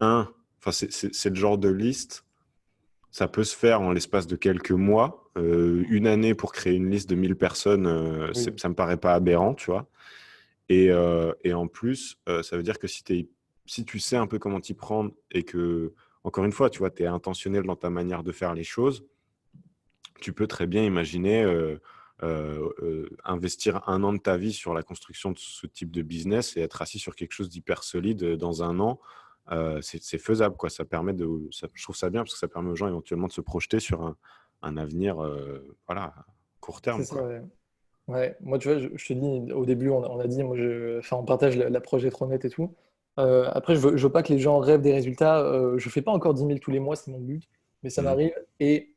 [0.00, 0.28] un,
[0.70, 2.24] c'est le genre de liste
[3.12, 5.30] ça peut se faire en l'espace de quelques mois.
[5.36, 9.12] Euh, une année pour créer une liste de 1000 personnes, euh, ça me paraît pas
[9.12, 9.86] aberrant, tu vois.
[10.70, 13.28] Et, euh, et en plus, ça veut dire que si, es,
[13.66, 15.92] si tu sais un peu comment t'y prendre et que,
[16.24, 19.04] encore une fois, tu vois, tu es intentionnel dans ta manière de faire les choses,
[20.20, 21.44] tu peux très bien imaginer
[23.24, 26.60] investir un an de ta vie sur la construction de ce type de business et
[26.60, 29.00] être assis sur quelque chose d'hyper solide dans un an
[29.80, 30.56] c'est faisable.
[30.56, 30.70] Quoi.
[30.70, 33.32] Ça permet de, je trouve ça bien parce que ça permet aux gens éventuellement de
[33.32, 34.16] se projeter sur un,
[34.62, 35.16] un avenir
[35.86, 36.14] voilà,
[36.60, 37.02] court terme.
[37.04, 37.16] Ça,
[38.08, 38.36] ouais.
[38.40, 41.24] Moi, tu vois, je, te dis, au début, on, a dit, moi, je, enfin, on
[41.24, 42.74] partage la, projet trop net et tout.
[43.16, 45.44] après, je veux, je veux pas que les gens rêvent des résultats.
[45.76, 47.48] je fais pas encore 10 000 tous les mois, c'est mon but,
[47.82, 48.04] mais ça mmh.
[48.04, 48.34] m'arrive.
[48.60, 48.94] Et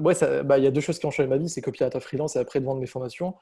[0.00, 0.14] ouais,
[0.44, 2.38] bah, il y a deux choses qui ont changé ma vie c'est copywriter freelance et
[2.38, 3.34] après de vendre mes formations.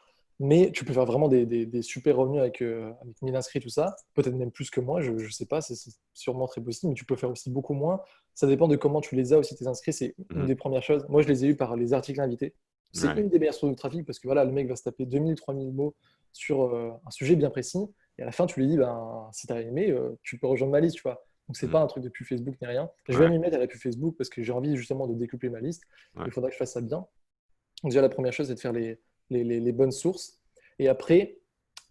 [0.42, 3.94] Mais tu peux faire vraiment des, super revenus avec, euh, avec 1000 inscrits, tout ça.
[4.14, 5.74] Peut-être même plus que moi, je ne sais pas, c'est
[6.14, 8.00] sûrement très possible, mais tu peux faire aussi beaucoup moins.
[8.34, 9.92] Ça dépend de comment tu les as aussi, tes inscrits.
[9.92, 10.46] C'est une mmh.
[10.46, 11.04] des premières choses.
[11.10, 12.54] Moi, je les ai eus par les articles invités.
[12.92, 15.04] C'est une des meilleures sources de trafic parce que voilà, le mec va se taper
[15.04, 15.94] 2000, 3000 mots
[16.32, 17.78] sur euh, un sujet bien précis.
[18.18, 20.46] Et à la fin, tu lui dis, ben, si tu as aimé, euh, tu peux
[20.46, 21.24] rejoindre ma liste, tu vois.
[21.50, 21.70] Donc, c'est mmh.
[21.72, 22.88] pas un truc de pub Facebook ni rien.
[23.08, 25.48] Je vais m'y mettre à la pub Facebook parce que j'ai envie justement de découper
[25.48, 25.82] ma liste.
[26.24, 26.98] Il faudra que je fasse ça bien.
[27.82, 30.38] Donc, déjà, la première chose, c'est de faire les, les, bonnes sources.
[30.78, 31.40] Et après,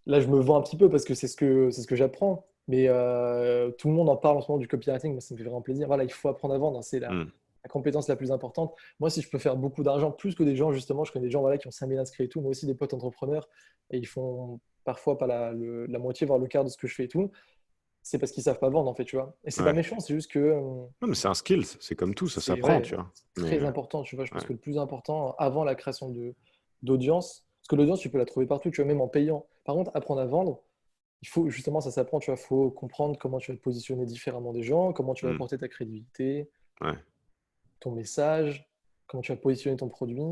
[0.05, 1.97] là, je me vends un petit peu parce que c'est ce que, c'est ce que
[1.97, 2.47] j'apprends.
[2.69, 5.11] Mais euh, tout le monde en parle en ce moment du copywriting.
[5.11, 5.87] Moi, ça me fait vraiment plaisir.
[5.87, 6.79] Voilà, il faut apprendre à vendre.
[6.79, 6.81] Hein.
[6.81, 7.29] C'est la, hmm.
[7.65, 8.73] la, compétence la plus importante.
[9.01, 11.31] Moi, si je peux faire beaucoup d'argent, plus que des gens, justement, je connais des
[11.31, 12.39] gens voilà, qui ont 5000 inscrits et tout.
[12.39, 13.49] Moi aussi, des potes entrepreneurs.
[13.91, 16.95] Et ils font parfois pas la, la moitié, voire le quart de ce que je
[16.95, 17.29] fais et tout
[18.09, 19.35] c'est parce qu'ils savent pas vendre en fait, tu vois.
[19.43, 20.39] Et c'est pas méchant, c'est juste que.
[20.39, 23.11] Euh, non, mais c'est un skill, c'est comme tout, ça s'apprend, tu vois.
[23.35, 24.25] Très important, tu vois.
[24.25, 26.33] Je pense que le plus important avant la création de
[26.81, 29.45] d'audience, que l'audience, tu peux la trouver partout, tu vois, même en payant.
[29.63, 30.59] Par contre, apprendre à vendre,
[31.21, 34.53] il faut justement, ça s'apprend, tu vois, faut comprendre comment tu vas te positionner différemment
[34.53, 35.35] des gens, comment tu vas Mm.
[35.35, 36.49] apporter ta crédibilité,
[36.81, 36.97] Ouais.
[37.79, 38.67] ton message,
[39.05, 40.23] comment tu vas positionner ton produit,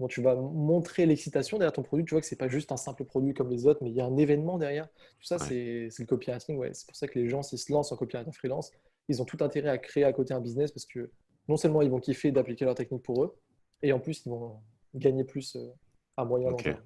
[0.00, 2.06] comment tu vas montrer l'excitation derrière ton produit.
[2.06, 4.00] Tu vois que c'est pas juste un simple produit comme les autres, mais il y
[4.00, 4.88] a un événement derrière.
[4.88, 5.90] Tout ça, Ouais.
[5.90, 6.56] c'est le copywriting.
[6.56, 6.70] Ouais.
[6.72, 8.72] C'est pour ça que les gens, s'ils se lancent en copywriting freelance,
[9.08, 11.10] ils ont tout intérêt à créer à côté un business parce que
[11.48, 13.36] non seulement ils vont kiffer d'appliquer leur technique pour eux,
[13.82, 14.56] et en plus, ils vont
[14.94, 15.68] gagner plus euh,
[16.16, 16.62] à moyen long Ok.
[16.62, 16.80] terme.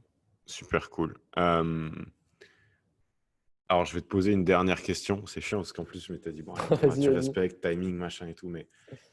[0.46, 1.16] Super cool.
[1.38, 1.88] Euh,
[3.74, 5.26] Alors, je vais te poser une dernière question.
[5.26, 8.34] C'est chiant parce qu'en plus, je m'étais dit, bon, Vas-y, tu respectes, timing, machin et
[8.34, 8.68] tout, mais,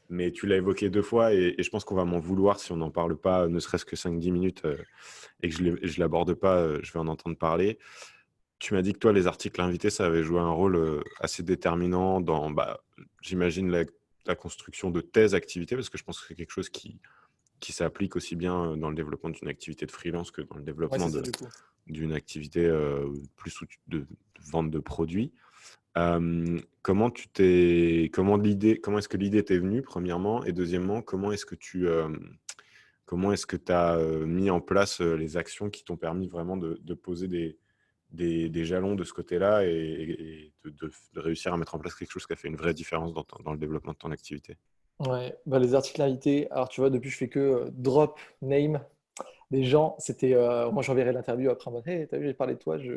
[0.08, 2.70] mais tu l'as évoqué deux fois et, et je pense qu'on va m'en vouloir si
[2.70, 4.76] on n'en parle pas, ne serait-ce que 5-10 minutes euh,
[5.42, 7.80] et que je ne l'aborde pas, euh, je vais en entendre parler.
[8.60, 11.42] Tu m'as dit que toi, les articles invités, ça avait joué un rôle euh, assez
[11.42, 12.84] déterminant dans, bah,
[13.20, 13.82] j'imagine, la,
[14.26, 17.00] la construction de tes activités, parce que je pense que c'est quelque chose qui,
[17.62, 21.08] qui s'applique aussi bien dans le développement d'une activité de freelance que dans le développement
[21.86, 23.56] d'une activité euh, plus
[23.86, 24.06] de, de
[24.50, 25.32] vente de produits.
[25.96, 30.44] Euh, comment tu t'es, comment l'idée, comment est-ce que l'idée t'est venue premièrement?
[30.44, 32.08] Et deuxièmement, comment est-ce que tu, euh,
[33.04, 33.96] comment est-ce que tu as
[34.26, 37.58] mis en place les actions qui t'ont permis vraiment de, de poser des,
[38.10, 41.78] des, des jalons de ce côté-là et, et de, de- de réussir à mettre en
[41.78, 43.98] place quelque chose qui a fait une vraie différence dans, ton- dans le développement de
[43.98, 44.56] ton activité?
[45.00, 48.80] Ouais, bah, les articles invités, alors tu vois, depuis je fais que euh, drop name
[49.50, 49.96] des gens.
[49.98, 52.78] C'était, euh, moi j'enverrai l'interview après en mode, hey, t'as vu, j'ai parlé de toi,
[52.78, 52.92] je,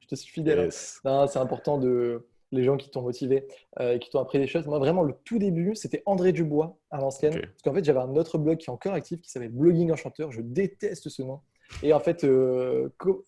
[0.00, 0.60] je te suis fidèle.
[0.60, 0.64] hein.
[0.64, 1.00] Yes.
[1.28, 3.46] C'est important de les gens qui t'ont motivé
[3.80, 4.66] euh, et qui t'ont appris des choses.
[4.68, 7.32] Moi, vraiment, le tout début, c'était André Dubois à l'ancienne.
[7.40, 10.30] Parce qu'en fait, j'avais un autre blog qui est encore actif qui s'appelle Blogging Enchanteur.
[10.30, 11.40] Je déteste ce nom.
[11.82, 12.24] Et en fait,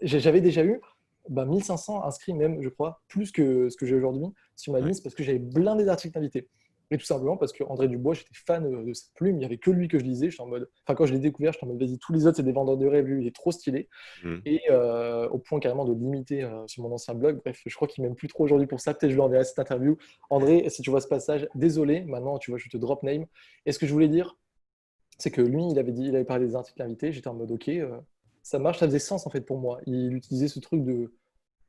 [0.03, 0.81] j'avais déjà eu
[1.29, 4.87] bah, 1500 inscrits, même, je crois, plus que ce que j'ai aujourd'hui sur ma Ouais.
[4.87, 6.49] liste parce que j'avais blindé d'articles invités.
[6.91, 9.37] Et tout simplement parce que André Dubois, j'étais fan de sa plume.
[9.37, 10.31] Il n'y avait que lui que je lisais.
[10.31, 12.37] J'étais en mode, enfin, quand je l'ai découvert, j'étais en mode, vas-y, tous les autres,
[12.37, 13.07] c'est des vendeurs de rêves.
[13.07, 13.89] Lui, il est trop stylé
[14.25, 14.37] Mm.
[14.45, 17.41] et euh, au point carrément de limiter euh, sur mon ancien blog.
[17.45, 18.95] Bref, je crois qu'il m'aime plus trop aujourd'hui pour ça.
[18.95, 19.97] Peut-être je lui enverrai cette interview.
[20.31, 23.27] André, si tu vois ce passage, désolé, maintenant tu vois, je te drop name.
[23.67, 24.37] Et ce que je voulais dire,
[25.19, 27.13] c'est que lui, il avait dit, il avait parlé des articles invités.
[27.13, 27.99] J'étais en mode ok, euh,
[28.43, 29.81] ça marche, ça faisait sens en fait pour moi.
[29.87, 31.13] Il utilisait ce truc de,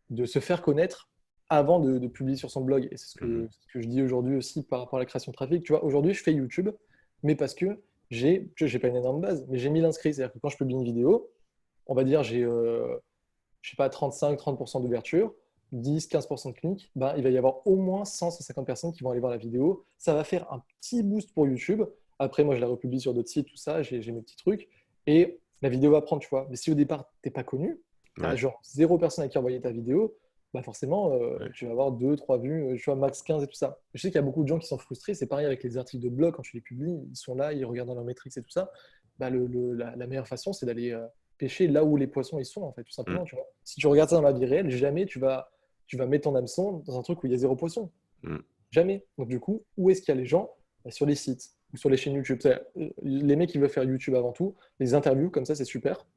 [0.09, 1.09] de se faire connaître
[1.49, 2.87] avant de, de publier sur son blog.
[2.91, 3.49] Et c'est ce que, Mhm.
[3.51, 5.63] ce que je dis aujourd'hui aussi par rapport à la création de trafic.
[5.63, 6.69] Tu vois, aujourd'hui, je fais YouTube,
[7.23, 7.81] mais parce que
[8.11, 10.13] j'ai, je n'ai pas une énorme base, mais j'ai 1000 inscrits.
[10.13, 11.29] C'est-à-dire que quand je publie une vidéo,
[11.87, 12.97] on va dire j'ai, euh,
[13.61, 15.33] je sais pas, 35-30% d'ouverture,
[15.73, 19.19] 10-15% de clics, ben, il va y avoir au moins 100-150 personnes qui vont aller
[19.19, 19.85] voir la vidéo.
[19.97, 21.83] Ça va faire un petit boost pour YouTube.
[22.17, 24.67] Après, moi, je la republie sur d'autres sites, tout ça, j'ai j'ai mes petits trucs.
[25.07, 26.47] Et la vidéo va prendre, tu vois.
[26.49, 27.79] Mais si au départ, tu n'es pas connu,
[28.15, 28.37] tu as Ouais.
[28.37, 30.15] genre zéro personne à qui envoyer ta vidéo,
[30.53, 31.51] bah forcément, euh, Ouais.
[31.53, 33.79] tu vas avoir 2, 3 vues, euh, tu vois, max 15 et tout ça.
[33.93, 35.13] Je sais qu'il y a beaucoup de gens qui sont frustrés.
[35.13, 37.65] C'est pareil avec les articles de blog, quand tu les publies, ils sont là, ils
[37.65, 38.71] regardent dans leurs métriques et tout ça.
[39.19, 41.05] Bah, le, le- la, la meilleure façon, c'est d'aller euh,
[41.37, 43.23] pêcher là où les poissons ils sont, en fait, tout simplement.
[43.25, 43.45] Tu vois.
[43.63, 45.51] Si tu regardes ça dans la vie réelle, jamais tu vas,
[45.87, 47.91] tu vas mettre ton hameçon dans un truc où il y a zéro poisson.
[48.23, 48.37] Mm.
[48.71, 49.05] Jamais.
[49.17, 50.51] Donc, du coup, où est-ce qu'il y a les gens?
[50.85, 52.39] Bah, Sur les sites ou sur les chaînes YouTube.
[53.03, 56.07] Les mecs qui veulent faire YouTube avant tout, les interviews, comme ça, c'est super.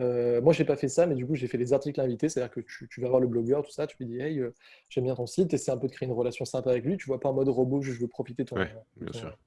[0.00, 2.28] Euh, moi, je n'ai pas fait ça, mais du coup, j'ai fait les articles invités.
[2.28, 4.52] C'est-à-dire que tu, tu vas voir le blogueur, tout ça, tu lui dis, hey, euh,
[4.88, 6.96] j'aime bien ton site, essaie un peu de créer une relation sympa avec lui.
[6.96, 8.66] Tu vois pas en mode robot, je veux profiter de ton, Ouais,
[8.96, 9.38] bien de ton- sûr.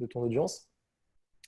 [0.00, 0.68] de ton audience.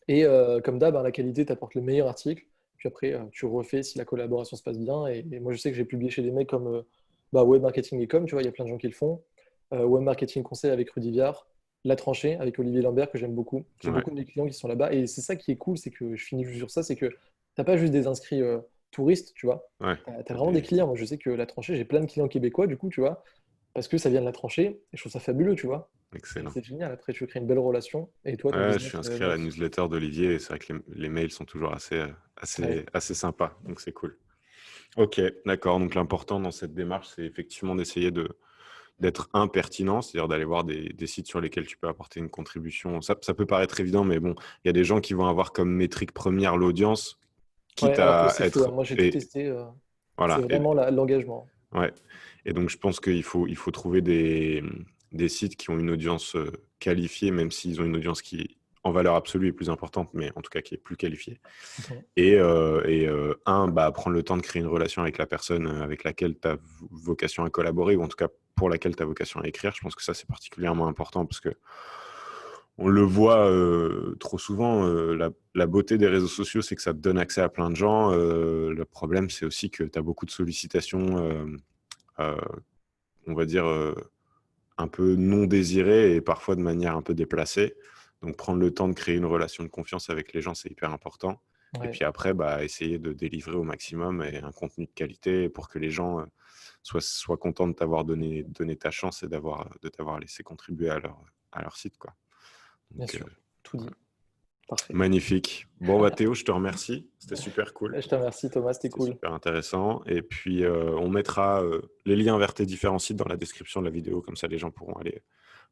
[0.08, 2.44] Et euh, comme d'hab, hein, la qualité t'apporte le meilleur article.
[2.76, 5.06] Puis après, tu refais si la collaboration se passe bien.
[5.06, 6.84] Et, et moi, je sais que j'ai publié chez des mecs comme
[7.32, 8.92] bah, Web Marketing et Com, tu vois, il y a plein de gens qui le
[8.92, 9.22] font.
[9.72, 11.48] Web Marketing Conseil avec Rudy Viard.
[11.84, 13.64] La tranchée avec Olivier Lambert, que j'aime beaucoup.
[13.80, 13.96] J'ai Ouais.
[13.96, 14.92] beaucoup de mes clients qui sont là-bas.
[14.92, 17.10] Et c'est ça qui est cool, c'est que je finis juste sur ça, c'est que
[17.56, 18.58] tu n'as pas juste des inscrits euh,
[18.90, 19.68] touristes, tu vois.
[19.80, 19.96] Ouais.
[20.26, 20.86] Tu as, vraiment des clients.
[20.86, 23.24] Moi, je sais que la tranchée, j'ai plein de clients québécois, du coup, tu vois,
[23.74, 24.82] parce que ça vient de la tranchée.
[24.92, 25.90] Et je trouve ça fabuleux, tu vois.
[26.14, 26.50] Excellent.
[26.52, 26.92] C'est génial.
[26.92, 28.10] Après, tu veux créer une belle relation.
[28.24, 30.72] Et toi, Ouais, je suis euh, inscrit à la newsletter d'Olivier et c'est vrai que
[30.72, 32.86] les, les mails sont toujours assez, euh, assez, Ouais.
[32.92, 34.16] assez sympas, donc c'est cool.
[34.96, 35.78] Ok, d'accord.
[35.78, 38.28] Donc l'important dans cette démarche, c'est effectivement d'essayer de
[38.98, 43.02] d'être impertinent, c'est-à-dire d'aller voir des, des sites sur lesquels tu peux apporter une contribution.
[43.02, 44.34] Ça, ça peut paraître évident, mais bon,
[44.64, 47.18] il y a des gens qui vont avoir comme métrique première l'audience,
[47.76, 48.66] quitte Ouais, à être.
[48.66, 48.72] hein.
[48.72, 49.46] Moi, j'ai et- testé.
[49.46, 49.62] euh,
[50.18, 50.36] voilà.
[50.36, 51.46] c'est vraiment l'engagement.
[51.72, 51.92] Ouais.
[52.44, 54.62] Et donc, je pense qu'il faut, il faut trouver des,
[55.12, 56.50] des sites qui ont une audience euh,
[56.80, 60.42] qualifiée, même s'ils ont une audience qui, en valeur absolue, est plus importante, mais en
[60.42, 61.40] tout cas qui est plus qualifiée.
[61.90, 62.02] Mhm.
[62.16, 65.26] Et, euh, et euh, un, bah, prendre le temps de créer une relation avec la
[65.26, 66.56] personne avec laquelle tu as
[66.92, 69.72] vocation à collaborer, ou en tout cas pour laquelle tu as vocation à écrire.
[69.74, 71.50] Je pense que ça, c'est particulièrement important parce que
[72.78, 76.92] on le voit euh, trop souvent, la, la beauté des réseaux sociaux, c'est que ça
[76.92, 78.12] te donne accès à plein de gens.
[78.12, 81.46] Euh, le problème, c'est aussi que tu as beaucoup de sollicitations, euh,
[82.18, 82.36] euh,
[83.26, 83.64] on va dire,
[84.76, 87.74] un peu non désirées et parfois de manière un peu déplacée.
[88.20, 90.92] Donc, prendre le temps de créer une relation de confiance avec les gens, c'est hyper
[90.92, 91.40] important.
[91.82, 95.68] Et puis après, bah, essayer de délivrer au maximum et un contenu de qualité pour
[95.68, 96.24] que les gens
[96.82, 100.98] soient, soient contents de t'avoir donné, donné ta chance et de t'avoir laissé contribuer à
[100.98, 101.18] leur,
[101.52, 101.98] à leur site.
[101.98, 102.14] Quoi.
[102.90, 103.26] Bien sûr,
[103.62, 103.88] tout dit.
[104.68, 104.92] Parfait.
[104.92, 105.68] Magnifique.
[105.80, 107.08] Bon, bah, Théo, je te remercie.
[107.18, 108.00] C'était super cool.
[108.00, 108.72] Je te remercie, Thomas.
[108.72, 109.10] C'était cool.
[109.10, 110.02] Super intéressant.
[110.06, 111.62] Et puis, on mettra
[112.04, 114.20] les liens vers tes différents sites dans la description de la vidéo.
[114.22, 115.22] Comme ça, les gens pourront aller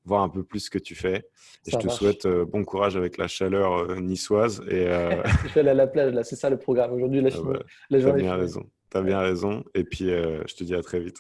[0.05, 1.29] voir un peu plus ce que tu fais.
[1.67, 4.63] Et je te souhaite euh, bon courage avec la chaleur euh, niçoise.
[4.69, 6.93] Et, euh, je vais aller à la plage, là, c'est ça le programme.
[6.93, 7.59] Aujourd'hui, la, ah
[7.91, 8.23] la journée.
[8.23, 8.71] Tu as bien raison.
[8.91, 9.65] Tu as bien raison.
[9.75, 11.19] Et puis, je te dis à très vite.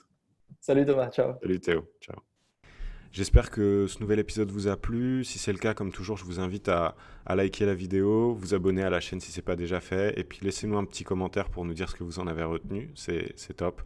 [0.61, 1.35] Salut Thomas, ciao.
[1.43, 2.34] Salut Théo, ciao.
[3.15, 5.23] J'espère que ce nouvel épisode vous a plu.
[5.23, 6.97] Si c'est le cas, comme toujours, je vous invite à,
[7.27, 10.19] à, liker la vidéo, vous abonner à la chaîne si ce n'est pas déjà fait,
[10.19, 12.91] et puis laissez-nous un petit commentaire pour nous dire ce que vous en avez retenu.
[12.97, 13.83] C'est top.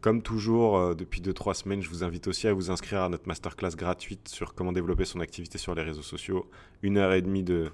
[0.00, 3.28] Comme toujours, euh, depuis 2-3 semaines, je vous invite aussi à vous inscrire à notre
[3.28, 6.50] masterclass gratuite sur comment développer son activité sur les réseaux sociaux.
[6.82, 7.70] Une heure et demie de,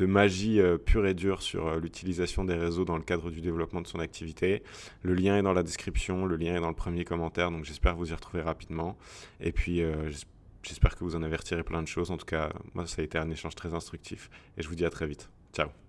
[0.00, 3.80] magie euh, pure et dure sur euh, l'utilisation des réseaux dans le cadre du développement
[3.80, 4.62] de son activité.
[5.02, 7.96] Le lien est dans la description, le lien est dans le premier commentaire, donc j'espère
[7.96, 8.98] vous y retrouver rapidement.
[9.40, 9.80] Et puis,
[10.62, 12.10] j'espère que vous en avez retiré plein de choses.
[12.10, 14.30] En tout cas, moi, ça a été un échange très instructif.
[14.56, 15.28] Et je vous dis à très vite.
[15.52, 15.81] Ciao